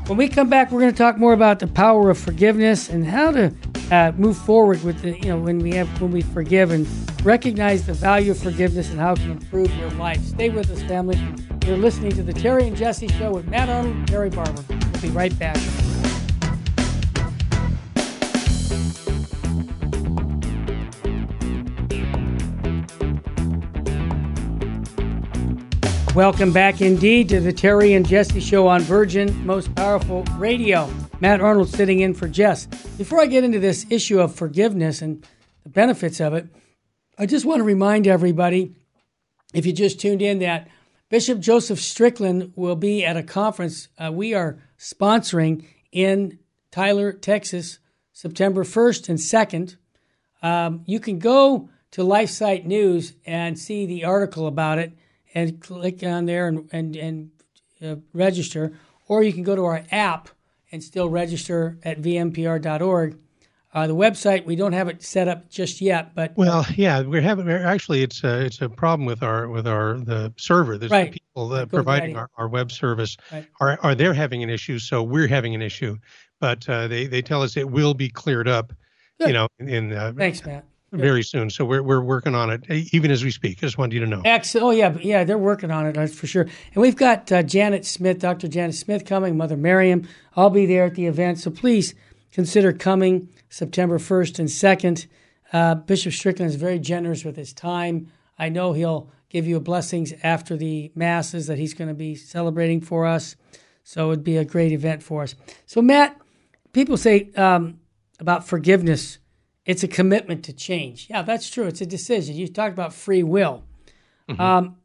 [0.07, 3.07] When we come back, we're going to talk more about the power of forgiveness and
[3.07, 3.55] how to
[3.93, 6.87] uh, move forward with the, you know, when we have when we forgive and
[7.25, 10.21] recognize the value of forgiveness and how it can improve your life.
[10.25, 11.19] Stay with us, family.
[11.67, 14.65] You're listening to the Terry and Jesse Show with Matt Arnold, Terry Barber.
[14.69, 15.57] We'll be right back.
[26.15, 30.93] Welcome back indeed to the Terry and Jesse Show on Virgin Most Powerful Radio.
[31.21, 32.67] Matt Arnold sitting in for Jess.
[32.99, 35.27] Before I get into this issue of forgiveness and
[35.63, 36.49] the benefits of it,
[37.17, 38.75] I just want to remind everybody,
[39.55, 40.69] if you just tuned in, that
[41.09, 46.39] Bishop Joseph Strickland will be at a conference uh, we are sponsoring in
[46.71, 47.79] Tyler, Texas,
[48.13, 49.77] September 1st and 2nd.
[50.43, 54.93] Um, you can go to LifeSite News and see the article about it
[55.35, 57.31] and click on there and and, and
[57.83, 58.73] uh, register,
[59.09, 60.29] or you can go to our app
[60.71, 63.19] and still register at vmpr.org.
[63.75, 67.23] Uh, the website we don't have it set up just yet, but well, yeah, we're
[67.23, 70.77] having we're, actually it's a it's a problem with our with our the server.
[70.77, 71.11] There's right.
[71.11, 73.47] the people that providing our, our web service right.
[73.61, 75.97] are are they're having an issue, so we're having an issue.
[76.39, 78.75] But uh, they they tell us it will be cleared up.
[79.19, 79.29] Good.
[79.29, 81.51] You know, in uh, thanks, Matt very soon.
[81.51, 83.59] So we're we're working on it even as we speak.
[83.59, 84.23] I just wanted you to know.
[84.25, 84.65] Excellent.
[84.65, 86.43] Oh yeah, yeah, they're working on it that's for sure.
[86.43, 88.49] And we've got uh, Janet Smith, Dr.
[88.49, 90.07] Janet Smith coming, Mother Miriam.
[90.37, 91.95] I'll be there at the event, so please
[92.31, 95.07] consider coming September 1st and 2nd.
[95.53, 98.11] Uh, Bishop Strickland is very generous with his time.
[98.39, 102.81] I know he'll give you blessings after the masses that he's going to be celebrating
[102.81, 103.37] for us.
[103.85, 105.35] So it'd be a great event for us.
[105.67, 106.21] So Matt,
[106.73, 107.81] people say um,
[108.19, 109.19] about forgiveness
[109.65, 111.07] it's a commitment to change.
[111.09, 111.67] Yeah, that's true.
[111.67, 112.35] It's a decision.
[112.35, 113.65] You talked about free will.
[114.29, 114.41] Mm-hmm.
[114.41, 114.77] Um,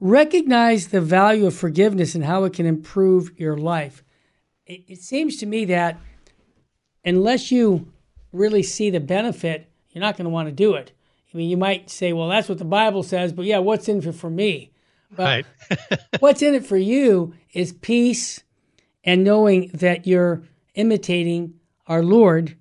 [0.00, 4.04] recognize the value of forgiveness and how it can improve your life.
[4.66, 5.98] It, it seems to me that
[7.04, 7.92] unless you
[8.32, 10.92] really see the benefit, you're not going to want to do it.
[11.32, 14.06] I mean, you might say, well, that's what the Bible says, but yeah, what's in
[14.06, 14.72] it for me?
[15.10, 15.98] But right.
[16.20, 18.42] what's in it for you is peace
[19.04, 20.42] and knowing that you're
[20.74, 21.54] imitating
[21.86, 22.56] our Lord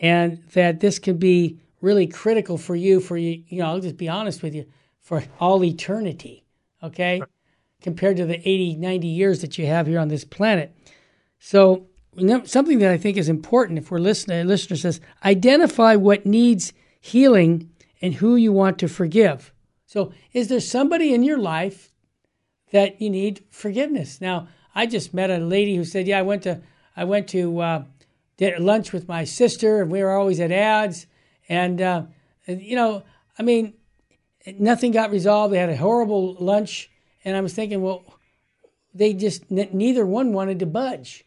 [0.00, 3.96] and that this can be really critical for you for you you know i'll just
[3.96, 4.64] be honest with you
[5.00, 6.44] for all eternity
[6.82, 7.22] okay
[7.84, 10.74] compared to the 80 90 years that you have here on this planet.
[11.38, 11.86] So
[12.44, 16.72] something that i think is important if we're listening a listener says identify what needs
[16.98, 19.52] healing and who you want to forgive.
[19.86, 21.92] So is there somebody in your life
[22.72, 24.20] that you need forgiveness?
[24.20, 26.62] Now i just met a lady who said yeah i went to
[26.96, 27.84] i went to uh,
[28.36, 31.06] did lunch with my sister, and we were always at ads.
[31.48, 32.02] And, uh,
[32.46, 33.02] you know,
[33.38, 33.74] I mean,
[34.58, 35.52] nothing got resolved.
[35.52, 36.90] They had a horrible lunch.
[37.24, 38.04] And I was thinking, well,
[38.92, 41.24] they just, n- neither one wanted to budge.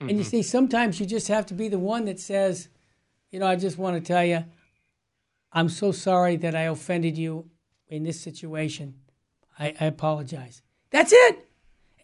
[0.00, 0.08] Mm-hmm.
[0.08, 0.30] And you mm-hmm.
[0.30, 2.68] see, sometimes you just have to be the one that says,
[3.30, 4.44] you know, I just want to tell you,
[5.52, 7.50] I'm so sorry that I offended you
[7.88, 8.94] in this situation.
[9.58, 10.62] I, I apologize.
[10.90, 11.46] That's it.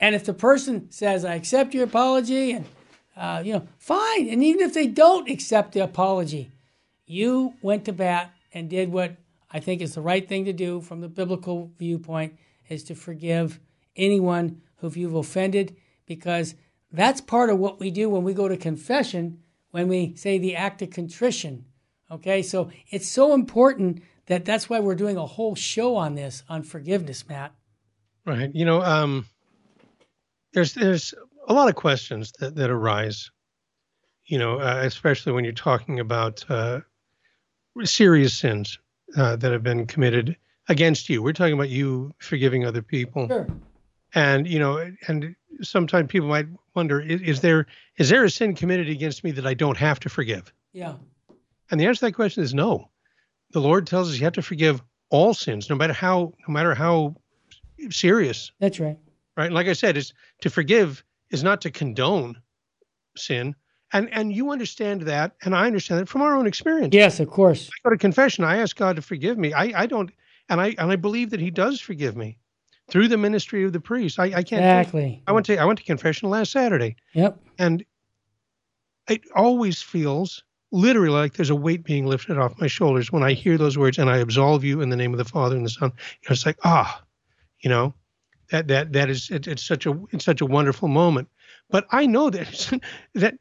[0.01, 2.67] And if the person says, I accept your apology and
[3.17, 4.29] uh, you know, fine.
[4.29, 6.51] And even if they don't accept the apology,
[7.07, 9.17] you went to bat and did what
[9.51, 12.37] I think is the right thing to do from the biblical viewpoint
[12.69, 13.61] is to forgive
[13.97, 16.55] anyone who you've offended because
[16.93, 20.55] that's part of what we do when we go to confession when we say the
[20.55, 21.65] act of contrition.
[22.09, 26.45] Okay, so it's so important that that's why we're doing a whole show on this
[26.49, 27.53] on forgiveness, Matt.
[28.25, 28.55] Right.
[28.55, 29.27] You know, um,
[30.53, 31.13] there's there's
[31.49, 33.31] a lot of questions that, that arise,
[34.27, 36.81] you know, uh, especially when you're talking about uh,
[37.83, 38.79] serious sins
[39.17, 40.37] uh, that have been committed
[40.69, 41.23] against you.
[41.23, 43.29] We're talking about you forgiving other people.
[43.29, 43.47] Sure.
[44.15, 47.67] And, you know, and sometimes people might wonder, is, is there
[47.99, 50.53] is there a sin committed against me that I don't have to forgive?
[50.73, 50.95] Yeah.
[51.71, 52.91] And the answer to that question is no.
[53.51, 56.75] The Lord tells us you have to forgive all sins, no matter how no matter
[56.75, 57.17] how
[57.91, 58.53] serious.
[58.61, 58.99] That's right.
[59.37, 59.47] Right.
[59.47, 62.41] And like I said, it's to forgive is not to condone
[63.17, 63.55] sin.
[63.93, 66.95] And and you understand that, and I understand that from our own experience.
[66.95, 67.69] Yes, of course.
[67.69, 68.43] I go to confession.
[68.43, 69.53] I ask God to forgive me.
[69.53, 70.11] I, I don't,
[70.49, 72.39] and I and I believe that He does forgive me
[72.89, 74.19] through the ministry of the priest.
[74.19, 75.23] I, I can't exactly.
[75.27, 76.97] I went to I went to confession last Saturday.
[77.13, 77.39] Yep.
[77.59, 77.85] And
[79.09, 83.33] it always feels literally like there's a weight being lifted off my shoulders when I
[83.33, 85.71] hear those words and I absolve you in the name of the Father and the
[85.71, 85.93] Son.
[86.23, 87.03] You know, it's like ah,
[87.61, 87.95] you know,
[88.55, 91.29] that that that is it, it's such a it's such a wonderful moment.
[91.71, 92.81] But I know that
[93.15, 93.35] that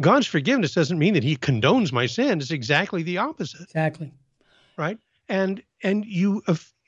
[0.00, 2.40] God's forgiveness doesn't mean that He condones my sin.
[2.40, 3.60] It's exactly the opposite.
[3.60, 4.12] Exactly.
[4.78, 4.98] Right.
[5.28, 6.42] And and you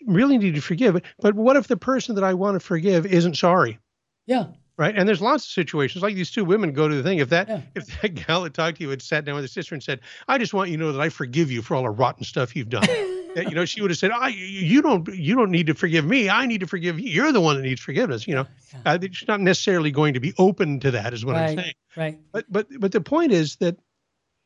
[0.06, 1.00] really need to forgive.
[1.20, 3.78] But what if the person that I want to forgive isn't sorry?
[4.26, 4.46] Yeah.
[4.78, 4.94] Right.
[4.96, 7.18] And there's lots of situations like these two women go to the thing.
[7.18, 7.60] If that Yeah.
[7.74, 10.00] if that gal that talked to you had sat down with her sister and said,
[10.28, 12.56] I just want you to know that I forgive you for all the rotten stuff
[12.56, 12.88] you've done.
[13.42, 16.28] you know, she would have said, I you don't you don't need to forgive me.
[16.30, 17.10] I need to forgive you.
[17.10, 18.26] You're the one that needs forgiveness.
[18.26, 18.92] You know, Yeah.
[18.94, 21.74] uh, she's not necessarily going to be open to that, is what I'm saying.
[21.96, 22.18] Right.
[22.32, 23.76] But but but the point is that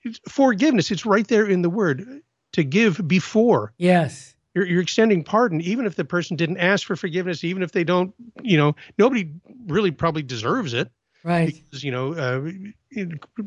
[0.02, 0.90] it's forgiveness.
[0.90, 2.22] It's right there in the word
[2.54, 4.34] to give before Yes.
[4.54, 7.84] you're, you're extending pardon, even if the person didn't ask for forgiveness, even if they
[7.84, 8.12] don't.
[8.42, 9.30] You know, nobody
[9.66, 10.90] really probably deserves it
[11.22, 11.54] Right.
[11.64, 12.50] because you know uh,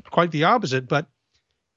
[0.09, 0.87] quite the opposite.
[0.87, 1.07] But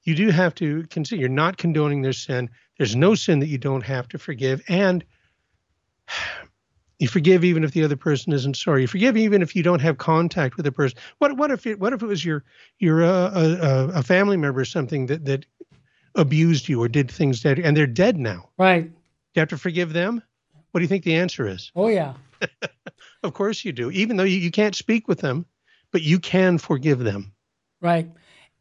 [0.03, 2.49] you do have to consider you're not condoning their sin.
[2.77, 5.03] There's no sin that you don't have to forgive, and
[6.99, 8.81] you forgive even if the other person isn't sorry.
[8.81, 10.97] You forgive even if you don't have contact with the person.
[11.19, 12.43] What what if it what if it was your
[12.79, 15.45] your uh, a, a, a family member or something that that
[16.15, 18.49] abused you or did things that and they're dead now?
[18.57, 18.83] Right.
[18.83, 18.95] Do
[19.35, 20.21] you have to forgive them?
[20.71, 21.71] What do you think the answer is?
[21.75, 22.13] Oh yeah.
[23.23, 25.45] Of course you do, even though you, you can't speak with them,
[25.91, 27.33] but you can forgive them.
[27.81, 28.09] Right.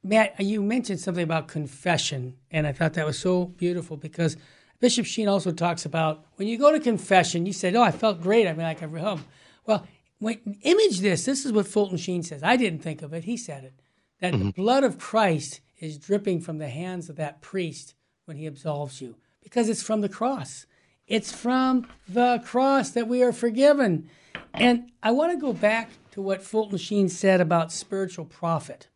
[0.06, 4.36] Matt, you mentioned something about confession, and I thought that was so beautiful because
[4.78, 8.20] Bishop Sheen also talks about when you go to confession, you said, Oh, I felt
[8.20, 8.46] great.
[8.46, 9.24] I mean, like I've home.
[9.64, 9.86] Well,
[10.18, 11.24] when, image this.
[11.24, 12.42] This is what Fulton Sheen says.
[12.42, 13.24] I didn't think of it.
[13.24, 13.74] He said it.
[14.20, 14.50] That the mm-hmm.
[14.50, 19.16] blood of Christ is dripping from the hands of that priest when he absolves you
[19.42, 20.66] because it's from the cross.
[21.06, 24.08] It's from the cross that we are forgiven.
[24.54, 28.88] And I want to go back to what Fulton Sheen said about spiritual profit.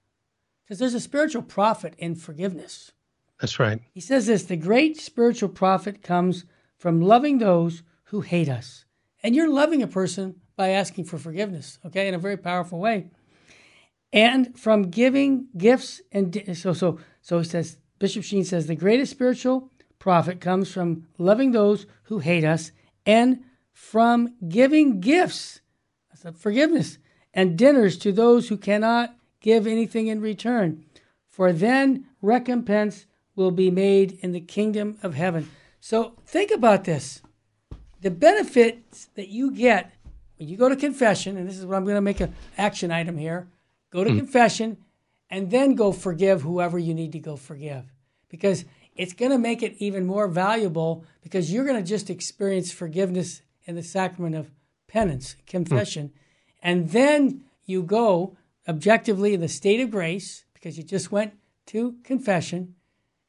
[0.70, 2.92] Because there's a spiritual profit in forgiveness.
[3.40, 3.82] That's right.
[3.92, 6.44] He says this the great spiritual profit comes
[6.78, 8.84] from loving those who hate us.
[9.20, 13.10] And you're loving a person by asking for forgiveness, okay, in a very powerful way.
[14.12, 18.76] And from giving gifts and di- so so so he says Bishop Sheen says the
[18.76, 22.70] greatest spiritual profit comes from loving those who hate us
[23.04, 23.40] and
[23.72, 25.62] from giving gifts
[26.22, 26.98] that's forgiveness
[27.34, 30.84] and dinners to those who cannot give anything in return
[31.28, 35.48] for then recompense will be made in the kingdom of heaven.
[35.80, 37.22] So think about this.
[38.02, 39.92] The benefits that you get
[40.38, 42.90] when you go to confession and this is what i'm going to make an action
[42.90, 43.46] item here
[43.90, 44.16] go to hmm.
[44.16, 44.78] confession
[45.30, 47.84] and then go forgive whoever you need to go forgive.
[48.28, 48.64] Because
[48.96, 53.42] it's going to make it even more valuable because you're going to just experience forgiveness
[53.64, 54.50] in the sacrament of
[54.88, 55.40] penance hmm.
[55.46, 56.12] confession.
[56.62, 58.36] And then you go
[58.68, 61.32] objectively in the state of grace because you just went
[61.66, 62.74] to confession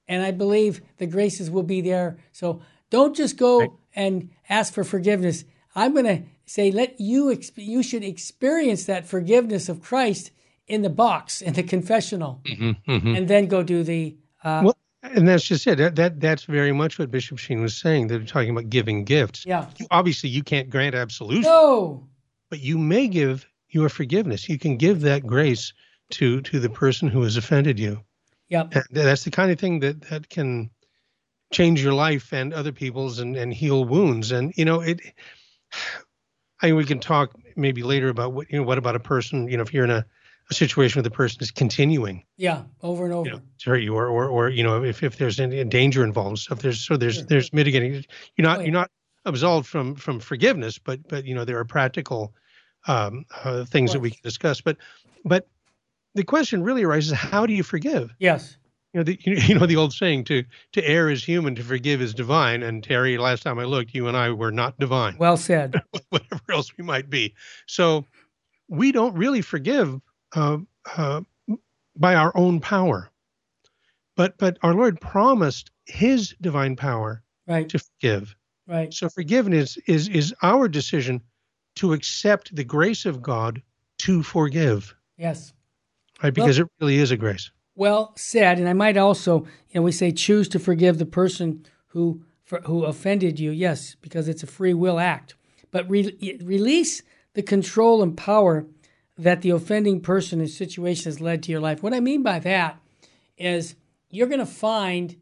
[0.07, 2.17] and I believe the graces will be there.
[2.31, 3.69] So don't just go Right.
[3.95, 5.45] and ask for forgiveness.
[5.75, 10.31] I'm going to say let you exp- you should experience that forgiveness of Christ
[10.67, 12.41] in the box in the confessional,
[12.87, 15.77] and then go do the uh, Well, and that's just it.
[15.77, 18.07] That, that that's very much what Bishop Sheen was saying.
[18.07, 19.45] They're talking about giving gifts.
[19.45, 19.67] yeah.
[19.77, 22.07] You, obviously, you can't grant absolution, No,
[22.49, 24.49] but you may give your forgiveness.
[24.49, 25.73] You can give that grace
[26.12, 28.03] to to the person who has offended you.
[28.49, 30.69] yep, And that's the kind of thing that that can
[31.51, 34.31] change your life and other people's and and heal wounds.
[34.31, 35.01] And you know it.
[36.62, 38.63] I mean, we can talk maybe later about what you know.
[38.63, 39.47] What about a person?
[39.47, 40.05] You know, if you're in a,
[40.49, 43.29] a situation where the person is continuing yeah, over and over.
[43.29, 46.03] you know, to hurt you, or, or, or you know, if, if there's any danger
[46.03, 47.25] involved and stuff, there's so there's Sure.
[47.25, 48.03] there's mitigating.
[48.36, 48.65] You're not Oh, yeah.
[48.65, 48.91] you're not
[49.25, 52.36] absolved from from forgiveness, but but you know there are practical
[52.87, 54.61] um, uh, things that we can discuss.
[54.61, 54.77] But
[55.25, 55.47] but
[56.15, 58.13] the question really arises: How do you forgive?
[58.19, 58.57] Yes,
[58.93, 62.01] You know, the, you know the old saying: to to err is human, to forgive
[62.01, 62.63] is divine.
[62.63, 65.81] And Terry, last time I looked, you and I were not divine well said.
[66.09, 67.33] whatever else we might be.
[67.67, 68.05] So
[68.67, 69.99] we don't really forgive
[70.35, 70.57] uh,
[70.95, 71.21] uh,
[71.97, 73.09] by our own power,
[74.15, 78.35] but but our Lord promised His divine power Right, to forgive.
[78.67, 81.21] right, So forgiveness is is our decision
[81.75, 83.62] to accept the grace of God
[83.99, 85.53] to forgive, yes.
[86.21, 86.34] right?
[86.34, 87.51] Because it really is a grace.
[87.76, 88.59] Well said.
[88.59, 92.59] And I might also, you know, we say choose to forgive the person who for,
[92.61, 93.51] who offended you.
[93.51, 95.36] Yes, because it's a free will act.
[95.72, 97.01] But re- release
[97.34, 98.65] the control and power
[99.17, 101.82] that the offending person and situation has led to your life.
[101.82, 102.80] What I mean by that
[103.38, 103.76] is
[104.09, 105.15] you're going to find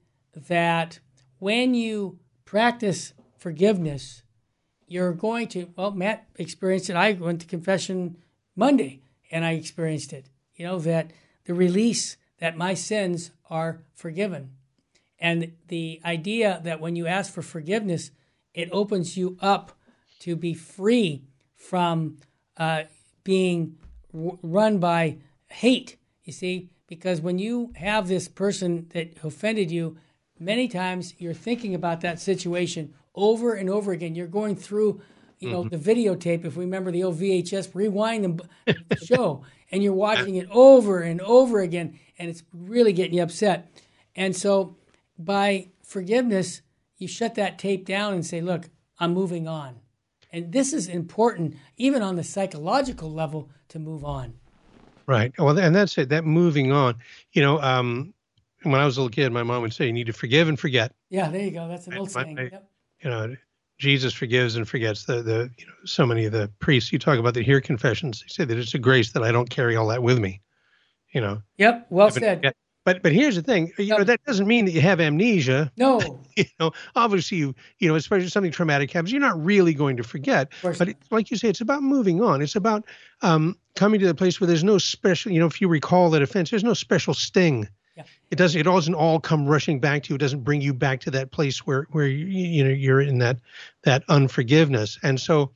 [0.48, 1.00] that
[1.38, 4.24] when you practice forgiveness,
[4.92, 6.96] you're going to, well, Matt experienced it.
[6.96, 8.18] I went to confession
[8.56, 10.26] Monday and I experienced it.
[10.56, 11.12] You know, that
[11.46, 14.52] the release that my sins are forgiven.
[15.20, 18.12] And the idea that when you ask for forgiveness,
[18.54, 19.78] it opens you up
[20.20, 21.24] to be free
[21.56, 22.18] from
[22.58, 22.84] uh,
[23.24, 23.78] being
[24.14, 25.18] w- run by
[25.48, 25.98] hate.
[26.24, 29.98] You see, because when you have this person that offended you,
[30.40, 34.16] many times you're thinking about that situation over and over again.
[34.16, 35.02] You're going through
[35.40, 36.46] you know, the videotape.
[36.46, 41.22] If we remember the old VHS, rewind the show, and you're watching it over and
[41.22, 43.72] over again, and it's really getting you upset.
[44.16, 44.76] And so,
[45.18, 46.62] by forgiveness,
[46.98, 49.80] you shut that tape down and say, "Look, I'm moving on."
[50.32, 54.36] And this is important, even on the psychological level, to move on.
[55.08, 55.34] Right.
[55.40, 56.10] Well, and that's it.
[56.10, 56.96] That moving on.
[57.32, 58.14] You know, um,
[58.64, 60.60] when I was a little kid, my mom would say, "You need to forgive and
[60.60, 61.68] forget." Yeah, there you go.
[61.68, 62.38] That's an old saying.
[62.38, 62.69] Yep.
[63.04, 63.36] You know,
[63.78, 65.06] Jesus forgives and forgets.
[65.06, 68.22] The the you know so many of the priests you talk about that hear confessions,
[68.22, 70.42] they say that it's a grace that I don't carry all that with me.
[71.14, 71.42] You know.
[71.58, 71.88] Yep.
[71.90, 72.54] Well But- said.
[72.86, 73.72] But but here's the thing.
[73.78, 75.72] You know that doesn't mean that you have amnesia.
[75.78, 76.00] No.
[76.38, 79.98] You know, obviously you you know, especially if something traumatic happens, you're not really going
[79.98, 80.54] to forget.
[80.62, 82.42] But it's, like you say, it's about moving on.
[82.42, 82.86] It's about
[83.22, 85.34] um, coming to the place where there's no special.
[85.34, 87.68] You know, if you recall that offense, there's no special sting.
[88.00, 88.06] Yeah.
[88.32, 88.60] It doesn't.
[88.60, 90.16] It doesn't all come rushing back to you.
[90.16, 93.18] It doesn't bring you back to that place where where you, you know you're in
[93.20, 93.40] that
[93.84, 94.98] that unforgiveness.
[95.04, 95.52] And so,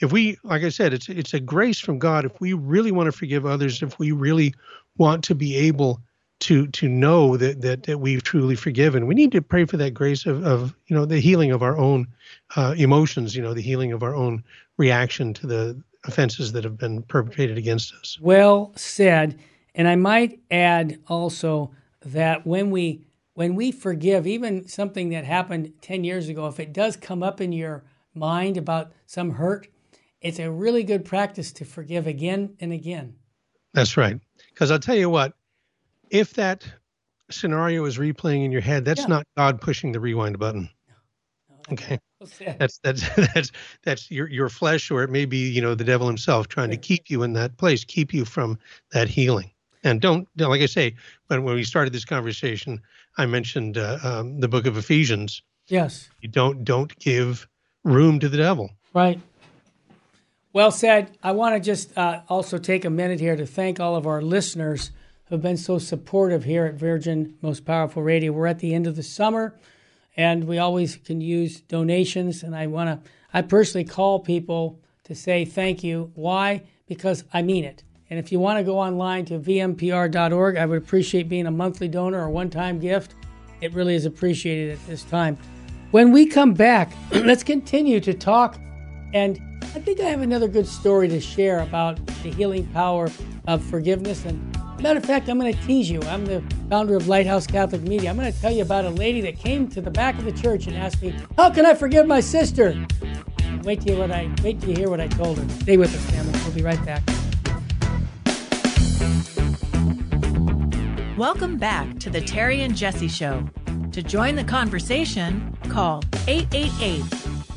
[0.00, 2.24] if we, like I said, it's it's a grace from God.
[2.24, 4.54] If we really want to forgive others, if we really
[4.96, 6.00] want to be able
[6.40, 9.92] to to know that that, that we've truly forgiven, we need to pray for that
[9.92, 12.06] grace of, of you know the healing of our own
[12.54, 13.34] uh, emotions.
[13.34, 14.44] You know, the healing of our own
[14.76, 18.18] reaction to the offenses that have been perpetrated against us.
[18.20, 19.36] Well said.
[19.74, 25.72] And I might add also that when we when we forgive even something that happened
[25.80, 27.82] 10 years ago, if it does come up in your
[28.14, 29.68] mind about some hurt,
[30.20, 33.14] it's a really good practice to forgive again and again.
[33.72, 34.20] That's right.
[34.50, 35.32] Because I'll tell you what,
[36.10, 36.70] if that
[37.30, 39.06] scenario is replaying in your head, that's Yeah.
[39.06, 40.68] not God pushing the rewind button.
[41.70, 41.98] Okay.
[42.58, 43.02] That's that's
[43.34, 43.50] that's
[43.82, 46.76] that's your your flesh, or it may be you know the devil himself trying to
[46.76, 48.58] keep you in that place, keep you from
[48.92, 49.50] that healing.
[49.84, 50.94] And don't like I say,
[51.26, 52.80] when when we started this conversation,
[53.18, 55.42] I mentioned uh, um, the book of Ephesians.
[55.66, 56.08] Yes.
[56.20, 57.48] You don't don't give
[57.84, 58.70] room to the devil.
[58.94, 59.20] Right.
[60.52, 61.16] Well said.
[61.22, 64.20] I want to just uh, also take a minute here to thank all of our
[64.22, 64.90] listeners
[65.24, 68.32] who have been so supportive here at Virgin Most Powerful Radio.
[68.32, 69.54] We're at the end of the summer,
[70.16, 72.42] and we always can use donations.
[72.42, 76.12] And I want to, I personally call people to say thank you.
[76.14, 76.64] Why?
[76.86, 77.82] Because I mean it.
[78.12, 81.88] And if you want to go online to vmpr.org, I would appreciate being a monthly
[81.88, 83.14] donor or one time gift.
[83.62, 85.38] It really is appreciated at this time.
[85.92, 88.60] When we come back, let's continue to talk.
[89.14, 93.10] And I think I have another good story to share about the healing power
[93.48, 94.26] of forgiveness.
[94.26, 96.02] And matter of fact, I'm going to tease you.
[96.02, 98.10] I'm the founder of Lighthouse Catholic Media.
[98.10, 100.32] I'm going to tell you about a lady that came to the back of the
[100.32, 102.76] church and asked me, "How can I forgive my sister?"
[103.62, 105.48] Wait till you what I wait till you hear what I told her.
[105.60, 106.38] Stay with us, family.
[106.44, 107.02] We'll be right back.
[111.16, 113.48] Welcome back to the Terry and Jesse Show.
[113.92, 117.02] To join the conversation, call 888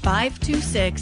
[0.03, 1.01] 526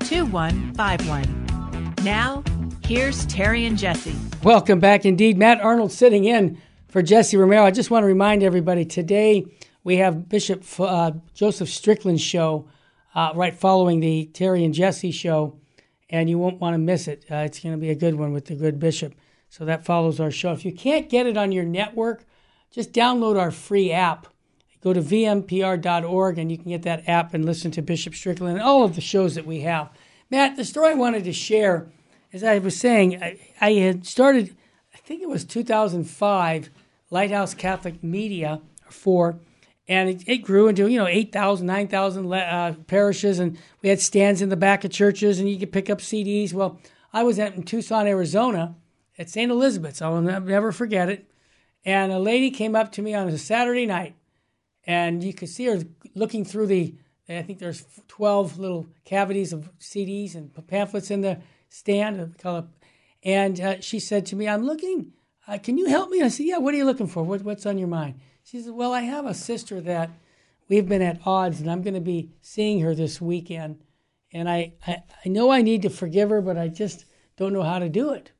[0.00, 1.94] 2151.
[2.04, 2.44] Now,
[2.84, 4.14] here's Terry and Jesse.
[4.42, 5.38] Welcome back indeed.
[5.38, 7.64] Matt Arnold sitting in for Jesse Romero.
[7.64, 9.46] I just want to remind everybody today
[9.82, 12.68] we have Bishop uh, Joseph Strickland's show
[13.14, 15.58] uh, right following the Terry and Jesse show,
[16.10, 17.24] and you won't want to miss it.
[17.30, 19.14] Uh, it's going to be a good one with the good bishop.
[19.48, 20.52] So that follows our show.
[20.52, 22.24] If you can't get it on your network,
[22.70, 24.26] just download our free app.
[24.82, 28.62] Go to vmpr.org and you can get that app and listen to Bishop Strickland and
[28.62, 29.90] all of the shows that we have.
[30.30, 31.86] Matt, the story I wanted to share,
[32.32, 34.56] as I was saying, I, I had started,
[34.92, 36.70] I think it was 2005,
[37.10, 39.38] Lighthouse Catholic Media, or four,
[39.86, 44.42] and it, it grew into, you know, 8,000, 9,000 uh, parishes, and we had stands
[44.42, 46.52] in the back of churches, and you could pick up CDs.
[46.52, 46.80] Well,
[47.12, 48.74] I was at, in Tucson, Arizona,
[49.18, 49.50] at St.
[49.50, 50.02] Elizabeth's.
[50.02, 51.30] I'll never forget it.
[51.84, 54.14] And a lady came up to me on a Saturday night,
[54.86, 55.82] and you could see her
[56.14, 56.94] looking through the.
[57.28, 61.38] I think there's 12 little cavities of CDs and pamphlets in the
[61.68, 62.34] stand.
[63.22, 65.12] And uh, she said to me, "I'm looking.
[65.46, 66.58] Uh, can you help me?" I said, "Yeah.
[66.58, 67.22] What are you looking for?
[67.22, 70.10] What, what's on your mind?" She said, "Well, I have a sister that
[70.68, 73.80] we've been at odds, and I'm going to be seeing her this weekend.
[74.32, 77.04] And I, I, I know I need to forgive her, but I just
[77.36, 78.32] don't know how to do it."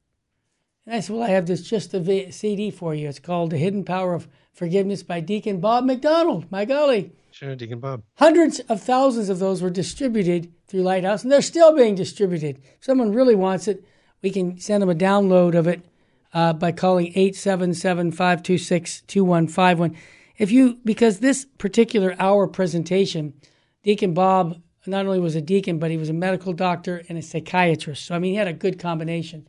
[0.86, 3.08] And I said, Well, I have this just a v- CD for you.
[3.08, 6.50] It's called The Hidden Power of Forgiveness by Deacon Bob McDonald.
[6.50, 7.12] My golly.
[7.30, 8.02] Sure, Deacon Bob.
[8.16, 12.58] Hundreds of thousands of those were distributed through Lighthouse, and they're still being distributed.
[12.58, 13.84] If someone really wants it,
[14.22, 15.84] we can send them a download of it
[16.32, 19.96] uh, by calling 877 526 2151.
[20.36, 23.34] If you, because this particular hour presentation,
[23.82, 27.22] Deacon Bob not only was a deacon, but he was a medical doctor and a
[27.22, 28.04] psychiatrist.
[28.04, 29.48] So, I mean, he had a good combination.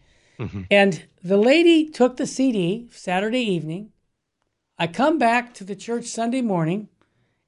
[0.70, 3.92] And the lady took the CD Saturday evening.
[4.78, 6.90] I come back to the church Sunday morning,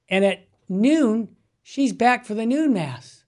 [0.09, 3.25] and at noon, she's back for the noon mass.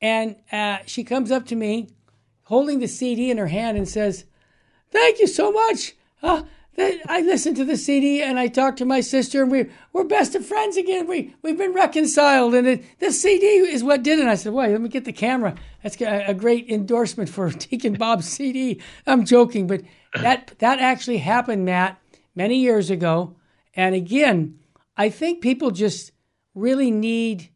[0.00, 1.88] And uh, she comes up to me,
[2.44, 4.24] holding the CD in her hand, and says,
[4.90, 5.94] "Thank you so much.
[6.22, 6.42] Uh,
[6.80, 10.34] I listened to the CD and I talked to my sister, and we we're best
[10.34, 11.08] of friends again.
[11.08, 14.70] We we've been reconciled, and it, the CD is what did it." I said, "Wait,
[14.70, 15.56] let me get the camera.
[15.82, 19.82] That's a great endorsement for Deacon Bob's CD." I'm joking, but
[20.14, 22.00] that that actually happened, Matt,
[22.36, 23.34] many years ago.
[23.74, 24.58] And again,
[24.96, 26.12] I think people just
[26.54, 27.48] really need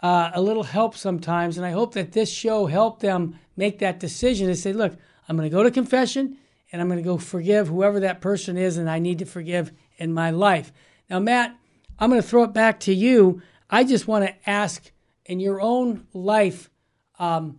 [0.00, 3.98] uh, a little help sometimes, and I hope that this show helped them make that
[3.98, 4.96] decision to say, "Look,
[5.28, 6.36] I'm going to go to confession."
[6.72, 9.72] And I'm going to go forgive whoever that person is and I need to forgive
[9.96, 10.72] in my life.
[11.08, 11.56] Now, Matt,
[11.98, 13.42] I'm going to throw it back to you.
[13.68, 14.90] I just want to ask
[15.26, 16.70] in your own life
[17.18, 17.58] um,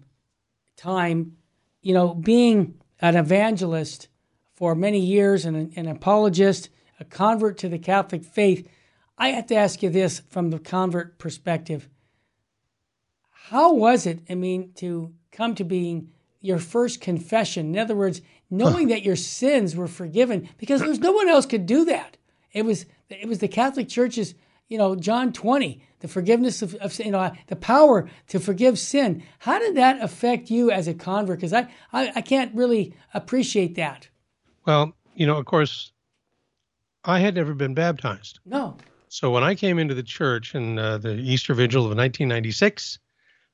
[0.75, 1.37] time,
[1.81, 4.07] you know, being an evangelist
[4.55, 8.67] for many years and an apologist, a convert to the Catholic faith,
[9.17, 11.87] I have to ask you this from the convert perspective.
[13.29, 16.09] How was it, I mean, to come to being
[16.41, 17.73] your first confession?
[17.73, 18.21] In other words,
[18.51, 22.17] knowing that your sins were forgiven because there's no one else could do that.
[22.51, 24.35] It was it was the Catholic Church's,
[24.67, 29.23] you know, John 20, the forgiveness of, of you know, the power to forgive sin.
[29.39, 31.39] How did that affect you as a convert?
[31.39, 34.07] Because I, I, I can't really appreciate that.
[34.65, 35.91] Well, you know, of course,
[37.03, 38.39] I had never been baptized.
[38.45, 38.77] No.
[39.09, 42.99] So when I came into the church in uh, the Easter Vigil of 1996,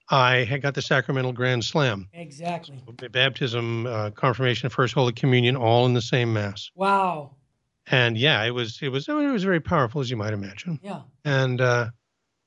[0.09, 2.07] I had got the sacramental grand slam.
[2.13, 2.81] Exactly.
[3.11, 6.71] Baptism, uh, confirmation, first Holy Communion, all in the same mass.
[6.75, 7.35] Wow.
[7.89, 10.79] And yeah, it was it was it was very powerful, as you might imagine.
[10.81, 11.01] Yeah.
[11.23, 11.89] And uh,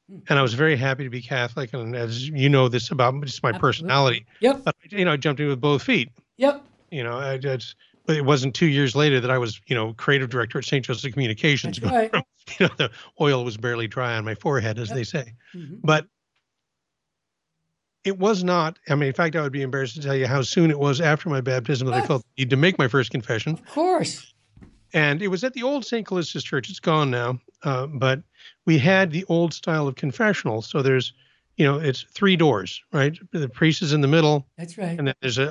[0.08, 0.18] hmm.
[0.28, 3.42] and I was very happy to be Catholic, and as you know, this about just
[3.42, 3.60] my Absolutely.
[3.60, 4.26] personality.
[4.40, 4.62] Yep.
[4.64, 6.10] But you know, I jumped in with both feet.
[6.36, 6.64] Yep.
[6.90, 7.76] You know, I just.
[8.06, 10.84] But it wasn't two years later that I was, you know, creative director at St.
[10.84, 11.78] Joseph Communications.
[11.78, 12.24] That's right.
[12.58, 12.90] you know, the
[13.20, 14.96] oil was barely dry on my forehead, as yep.
[14.96, 15.34] they say.
[15.54, 15.76] Mm-hmm.
[15.84, 16.06] But
[18.04, 18.78] it was not.
[18.88, 21.00] I mean, in fact, I would be embarrassed to tell you how soon it was
[21.00, 23.54] after my baptism that I felt the need to make my first confession.
[23.54, 24.32] Of course.
[24.92, 26.06] And it was at the old St.
[26.06, 26.68] Callistus Church.
[26.68, 28.22] It's gone now, uh, but
[28.66, 30.62] we had the old style of confessional.
[30.62, 31.12] So there's,
[31.56, 33.16] you know, it's three doors, right?
[33.32, 34.46] The priest is in the middle.
[34.56, 34.98] That's right.
[34.98, 35.44] And then there's a,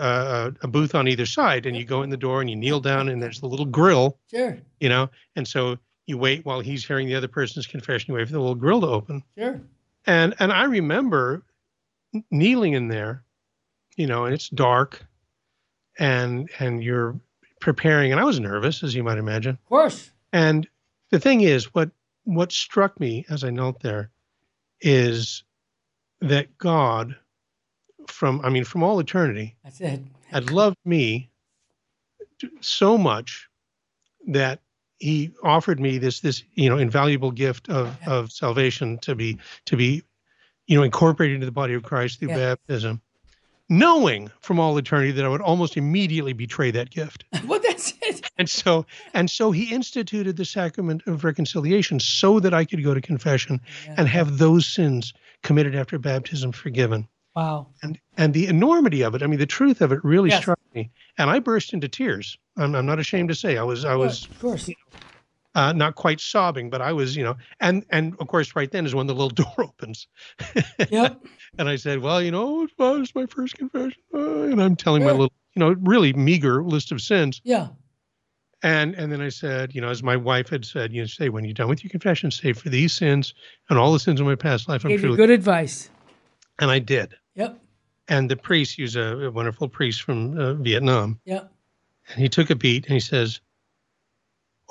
[0.62, 2.82] a, a booth on either side, and you go in the door and you kneel
[2.82, 4.18] down, and there's the little grill.
[4.30, 4.58] Sure.
[4.82, 8.12] You know, and so you wait while he's hearing the other person's confession.
[8.12, 9.24] You wait for the little grill to open.
[9.38, 9.62] Sure.
[10.06, 11.44] And and I remember
[12.32, 13.24] kneeling in there,
[13.96, 15.06] you know, and it's dark,
[15.98, 17.20] and and you're
[17.60, 19.56] preparing, and I was nervous, as you might imagine.
[19.56, 20.12] Of course.
[20.32, 20.68] And
[21.12, 21.92] the thing is, what
[22.24, 24.12] what struck me as I knelt there
[24.82, 25.44] is
[26.22, 27.16] that God,
[28.08, 31.30] from I mean, from all eternity, that's it, had loved me
[32.62, 33.48] so much
[34.28, 34.62] that
[34.98, 39.76] he offered me this this you know invaluable gift of of salvation to be to
[39.76, 40.04] be
[40.70, 42.54] you know, incorporated into the body of Christ through yeah.
[42.54, 43.02] baptism,
[43.70, 47.26] knowing from all eternity that I would almost immediately betray that gift.
[47.48, 48.22] well, that's it.
[48.38, 52.94] And so, and so he instituted the sacrament of reconciliation so that I could go
[52.94, 53.96] to confession yeah.
[53.98, 55.12] and have those sins
[55.42, 57.08] committed after baptism forgiven.
[57.36, 57.68] Wow.
[57.82, 60.42] And and the enormity of it, I mean, the truth of it really yes.
[60.42, 62.38] struck me, and I burst into tears.
[62.58, 64.68] I'm, I'm not ashamed to say I was I was of course.
[64.68, 65.00] You know,
[65.56, 68.86] uh, not quite sobbing, but I was, you know, and and of course, right then
[68.86, 70.08] is when the little door opens.
[70.90, 71.26] Yep.
[71.58, 75.04] and I said, well, you know, it was my first confession, uh, and I'm telling
[75.04, 77.42] my little, you know, really meager list of sins.
[77.44, 77.70] Yeah.
[78.62, 81.30] And and then I said, you know, as my wife had said, you know, say
[81.30, 83.34] when you're done with your confession, say for these sins
[83.70, 85.18] and all the sins of my past life, I'm Gave truly.
[85.18, 85.90] Good advice.
[86.60, 87.16] And I did.
[87.36, 87.58] Yep.
[88.10, 91.20] And the priest, he was a, a wonderful priest from uh, Vietnam.
[91.26, 91.52] Yep.
[92.10, 93.40] And he took a beat and he says,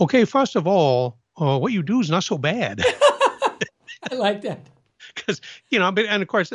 [0.01, 2.83] okay, first of all, uh, what you do is not so bad.
[4.11, 4.61] I like that.
[5.15, 5.41] Because
[5.71, 6.53] you know, but and of course,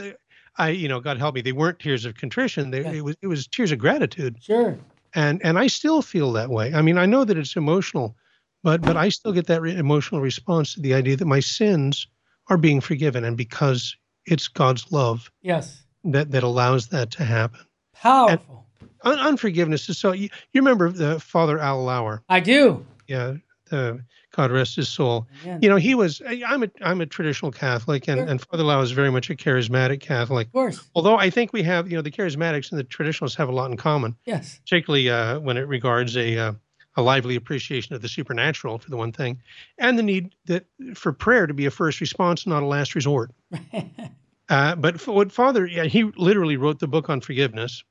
[0.58, 2.72] I you know, God help me, they weren't tears of contrition.
[2.72, 2.92] They, yeah.
[2.92, 4.38] It was it was tears of gratitude.
[4.42, 4.78] Sure.
[5.16, 6.74] And and I still feel that way.
[6.74, 8.16] I mean, I know that it's emotional,
[8.62, 12.08] but but I still get that re- emotional response to the idea that my sins
[12.48, 15.32] are being forgiven, and because it's God's love.
[15.42, 15.84] Yes.
[16.04, 17.62] That that allows that to happen.
[17.94, 18.68] Powerful.
[19.04, 20.12] Un- unforgiveness is so.
[20.12, 22.24] You, you remember the Father Al Lauer?
[22.30, 23.36] I do yeah,
[23.72, 23.94] uh,
[24.32, 25.28] God rest his soul.
[25.62, 26.22] You know, he was.
[26.28, 28.28] I'm a I'm a traditional Catholic, and, sure.
[28.28, 30.48] and Father Lauer is very much a charismatic Catholic.
[30.48, 30.90] Of course.
[30.96, 33.72] Although I think we have, you know, the charismatics and the traditionalists have a lot
[33.72, 34.16] in common.
[34.26, 34.60] Yes.
[34.60, 36.54] Particularly uh, when it regards a uh,
[36.96, 39.40] a lively appreciation of the supernatural, for the one thing,
[39.78, 43.32] and the need that for prayer to be a first response, not a last resort.
[44.50, 47.84] uh, but for what Father, yeah, he literally wrote the book on forgiveness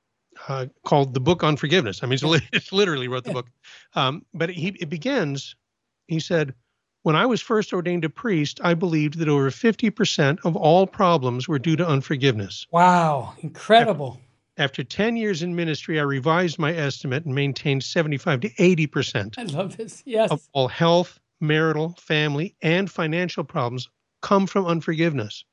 [0.48, 2.02] uh, called the Book on Forgiveness.
[2.02, 3.48] I mean, it's, it's literally wrote the book.
[3.94, 5.54] Um, but he it begins.
[6.06, 6.54] He said,
[7.02, 11.48] When I was first ordained a priest, I believed that over 50% of all problems
[11.48, 12.66] were due to unforgiveness.
[12.70, 14.20] Wow, incredible.
[14.58, 19.44] After 10 years in ministry, I revised my estimate and maintained 75 to 80% I
[19.44, 20.02] love this.
[20.04, 20.30] Yes.
[20.30, 23.88] of all health, marital, family, and financial problems
[24.20, 25.44] come from unforgiveness.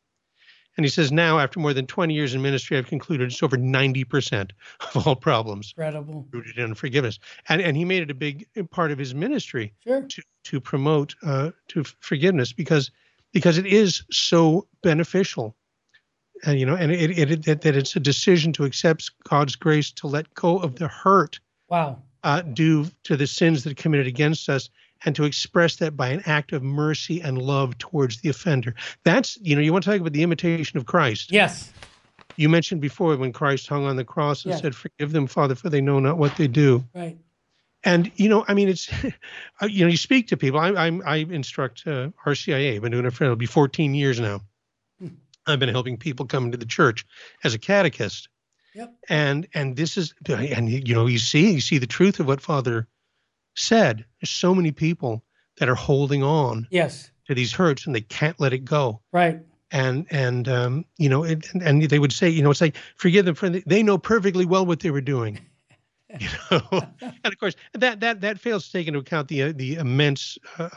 [0.79, 3.57] And he says, now, after more than 20 years in ministry, I've concluded it's over
[3.57, 4.51] 90%
[4.95, 6.25] of all problems Incredible.
[6.31, 7.19] rooted in forgiveness.
[7.49, 10.03] And, and he made it a big part of his ministry Sure.
[10.03, 12.91] to, to promote uh, to forgiveness because
[13.33, 15.53] because it is so beneficial.
[16.45, 19.91] And, you know, and it, it, it that, it's a decision to accept God's grace
[19.91, 22.01] to let go of the hurt Wow.
[22.23, 24.69] uh, due to the sins that are committed against us
[25.05, 28.75] and to express that by an act of mercy and love towards the offender.
[29.03, 31.31] That's, you know, you want to talk about the imitation of Christ.
[31.31, 31.71] Yes.
[32.35, 34.59] You mentioned before when Christ hung on the cross and Yeah.
[34.59, 36.83] said, Forgive them, Father, for they know not what they do.
[36.93, 37.17] Right.
[37.85, 38.89] And, you know, I mean, it's,
[39.61, 40.59] uh, you know, you speak to people.
[40.59, 42.75] I, I'm, I instruct uh, RCIA.
[42.75, 44.41] I've been doing it for, it'll be 14 years now.
[44.99, 45.07] Hmm.
[45.47, 47.05] I've been helping people come into the church
[47.43, 48.27] as a catechist
[48.75, 48.93] Yep.
[49.09, 52.39] and and this is and you know you see you see the truth of what
[52.39, 52.87] father
[53.59, 55.23] said there's so many people
[55.57, 57.11] that are holding on Yes.
[57.27, 59.39] to these hurts and they can't let it go Right.
[59.71, 63.25] and and um you know it, and, they would say you know it's like forgive
[63.25, 65.39] them for they know perfectly well what they were doing
[66.19, 66.61] you know
[67.01, 70.37] and of course that that that fails to take into account the uh, the immense
[70.57, 70.69] uh,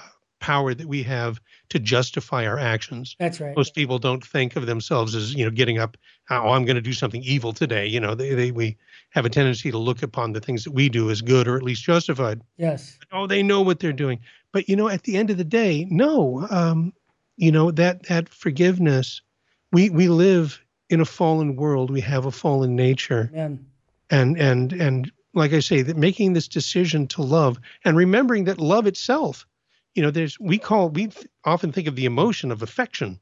[0.43, 1.41] power that we have
[1.71, 3.57] to justify our actions That's right.
[3.57, 5.97] most people don't think of themselves as you know getting up
[6.31, 8.77] oh i'm going to do something evil today you know they, they we
[9.11, 11.63] have a tendency to look upon the things that we do as good or at
[11.63, 12.99] least justified Yes.
[13.13, 14.19] oh they know what they're doing
[14.53, 16.93] but you know at the end of the day no um
[17.37, 19.23] you know that that forgiveness
[19.71, 23.65] we we live in a fallen world we have a fallen nature Amen.
[24.11, 28.59] and and and like i say that making this decision to love and remembering that
[28.59, 29.47] love itself
[29.95, 33.21] you know there's we call we th- often think of the emotion of affection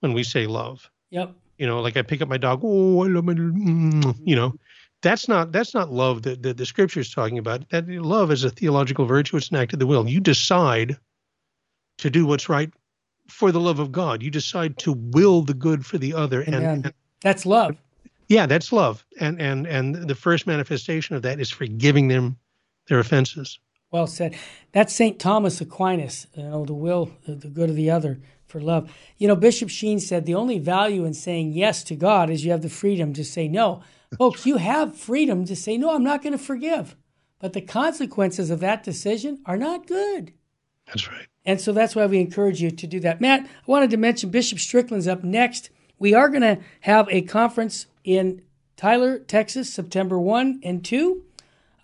[0.00, 0.90] when we say love.
[1.10, 1.34] Yep.
[1.58, 4.54] you know like i pick up my dog oh i love my mm, you know.
[5.02, 7.66] That's not that's not love that, that the scripture is talking about.
[7.70, 9.38] That love is a theological virtue.
[9.38, 10.06] It's an act of the will.
[10.06, 10.94] You decide
[11.96, 12.70] to do what's right
[13.28, 14.22] for the love of god.
[14.22, 16.82] You decide to will the good for the other and, Amen.
[16.84, 16.92] and
[17.22, 17.76] That's love.
[18.28, 19.04] yeah that's love.
[19.18, 22.36] And and and the first manifestation of that is forgiving them
[22.88, 23.58] their offenses
[23.90, 24.36] Well said.
[24.72, 25.18] That's St.
[25.18, 28.92] Thomas Aquinas, you know, the will, the, good of the other for love.
[29.18, 32.52] You know, Bishop Sheen said the only value in saying yes to God is you
[32.52, 33.82] have the freedom to say no.
[34.18, 36.96] Folks, you have freedom to say, no, I'm not going to forgive.
[37.38, 40.32] But the consequences of that decision are not good.
[40.86, 43.20] that's right And so that's why we encourage you to do that.
[43.20, 45.70] Matt, I wanted to mention Bishop Strickland's up next.
[45.98, 48.42] We are going to have a conference in
[48.76, 51.22] Tyler, Texas, September 1 and 2.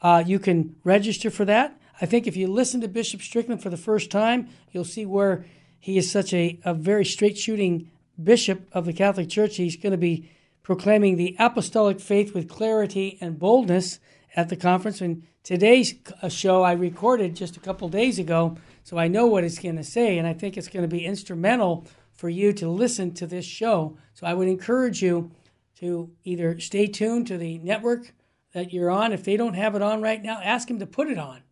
[0.02, 1.78] Uh, you can register for that.
[2.00, 5.46] I think if you listen to Bishop Strickland for the first time, you'll see where
[5.78, 7.90] he is such a, a very straight shooting
[8.22, 9.56] bishop of the Catholic Church.
[9.56, 10.30] He's going to be
[10.62, 14.00] proclaiming the apostolic faith with clarity and boldness
[14.34, 15.00] at the conference.
[15.00, 15.94] And today's
[16.28, 19.84] show I recorded just a couple days ago, so I know what it's going to
[19.84, 23.44] say, and I think it's going to be instrumental for you to listen to this
[23.44, 23.96] show.
[24.14, 25.30] So I would encourage you
[25.76, 28.12] to either stay tuned to the network
[28.52, 29.12] that you're on.
[29.12, 31.42] If they don't have it on right now, ask them to put it on.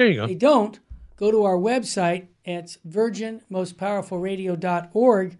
[0.00, 0.80] There you go they don't,
[1.16, 5.38] go to our website at virginmostpowerfulradio.org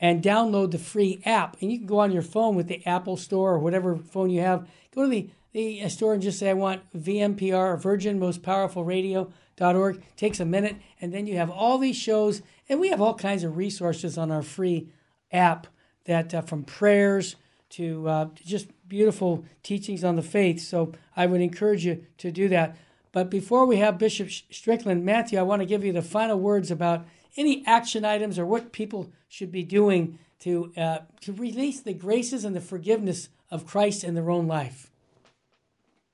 [0.00, 1.58] and download the free app.
[1.60, 4.40] And you can go on your phone with the Apple Store or whatever phone you
[4.40, 4.66] have.
[4.94, 10.02] Go to the, the uh, store and just say, I want VMPR or Virgin Radio.org.
[10.16, 10.76] Takes a minute.
[11.00, 12.40] And then you have all these shows.
[12.68, 14.88] And we have all kinds of resources on our free
[15.32, 15.66] app
[16.04, 17.36] that uh, from prayers
[17.70, 20.60] to uh, just beautiful teachings on the faith.
[20.60, 22.76] So I would encourage you to do that.
[23.12, 26.70] But before we have Bishop Strickland, Matthew, I want to give you the final words
[26.70, 27.06] about
[27.36, 32.44] any action items or what people should be doing to uh, to release the graces
[32.44, 34.90] and the forgiveness of Christ in their own life.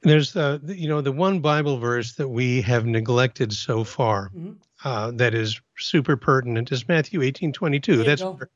[0.02, 4.56] There's the you know the one Bible verse that we have neglected so far Mhm.
[4.84, 7.86] uh, that is super pertinent is Matthew 18:22.
[7.86, 8.50] There you That's where,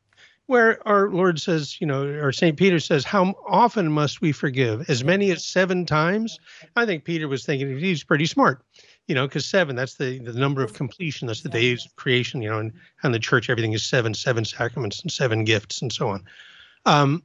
[0.49, 2.57] where our Lord says, you know, or St.
[2.57, 4.89] Peter says, how often must we forgive?
[4.89, 6.39] As many as seven times?
[6.75, 8.63] I think Peter was thinking he's pretty smart,
[9.07, 11.27] you know, because seven, that's the, the number of completion.
[11.27, 12.73] That's the days of creation, you know, and,
[13.03, 16.25] and the church, everything is seven, seven sacraments and seven gifts and so on.
[16.87, 17.23] Um,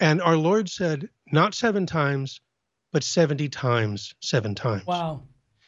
[0.00, 2.40] and our Lord said, not seven times,
[2.92, 4.86] but 70 times, seven times.
[4.86, 5.22] Wow.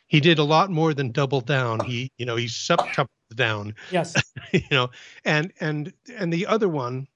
[0.09, 1.81] He did a lot more than double down.
[1.81, 4.15] He, you know, he septupled down Yes.
[4.53, 4.89] you know
[5.27, 7.07] and and and the other one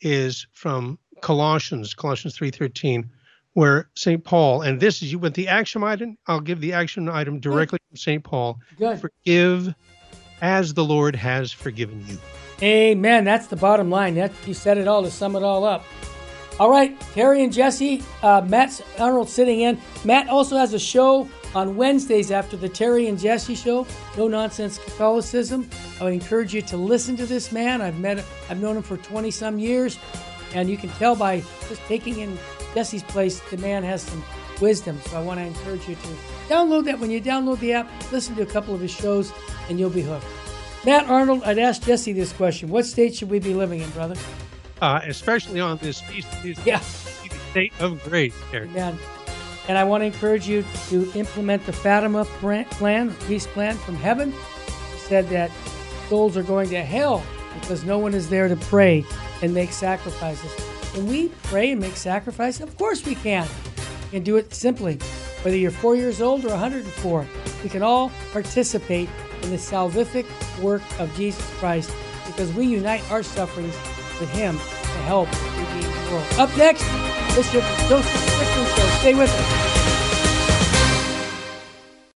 [0.00, 3.08] is from colossians colossians 3.13
[3.52, 7.08] where st paul and this is you with the action item i'll give the action
[7.08, 9.00] item directly from st paul Good.
[9.00, 9.72] forgive
[10.42, 12.18] as the Lord has forgiven you.
[12.62, 13.24] Amen.
[13.24, 14.14] That's the bottom line.
[14.14, 15.84] That you said it all to sum it all up.
[16.58, 19.80] All right, Terry and Jesse, uh, Matt Arnold sitting in.
[20.04, 23.86] Matt also has a show on Wednesdays after the Terry and Jesse show,
[24.16, 25.68] No Nonsense Catholicism.
[26.00, 27.80] I would encourage you to listen to this man.
[27.82, 29.98] I've met, I've known him for 20 some years,
[30.54, 32.38] and you can tell by just taking in
[32.74, 34.22] Jesse's place, the man has some
[34.60, 35.00] wisdom.
[35.06, 36.08] So I want to encourage you to
[36.48, 36.98] download that.
[37.00, 39.32] When you download the app, listen to a couple of his shows,
[39.68, 40.24] and you'll be hooked.
[40.86, 44.14] Matt Arnold, I'd ask Jesse this question: What state should we be living in, brother?
[44.80, 46.28] uh, especially on this feast,
[46.64, 46.78] Yeah.
[47.50, 48.32] state of grace.
[48.50, 48.66] Terry.
[48.68, 48.98] Amen.
[49.70, 54.32] And I want to encourage you to implement the Fatima plan- peace plan from heaven.
[54.32, 55.52] He said that
[56.08, 57.22] souls are going to hell
[57.60, 59.04] because no one is there to pray
[59.42, 60.52] and make sacrifices.
[60.92, 62.62] Can we pray and make sacrifices?
[62.62, 63.46] Of course we can.
[64.10, 64.96] Can do it simply.
[65.42, 67.24] Whether you're four years old or 104,
[67.62, 69.08] we can all participate
[69.44, 70.26] in the salvific
[70.60, 71.94] work of Jesus Christ
[72.26, 73.76] because we unite our sufferings
[74.18, 76.26] with Him to help redeem the world.
[76.40, 76.82] Up next,
[77.36, 78.98] your Joseph Show.
[78.98, 79.79] Stay with us.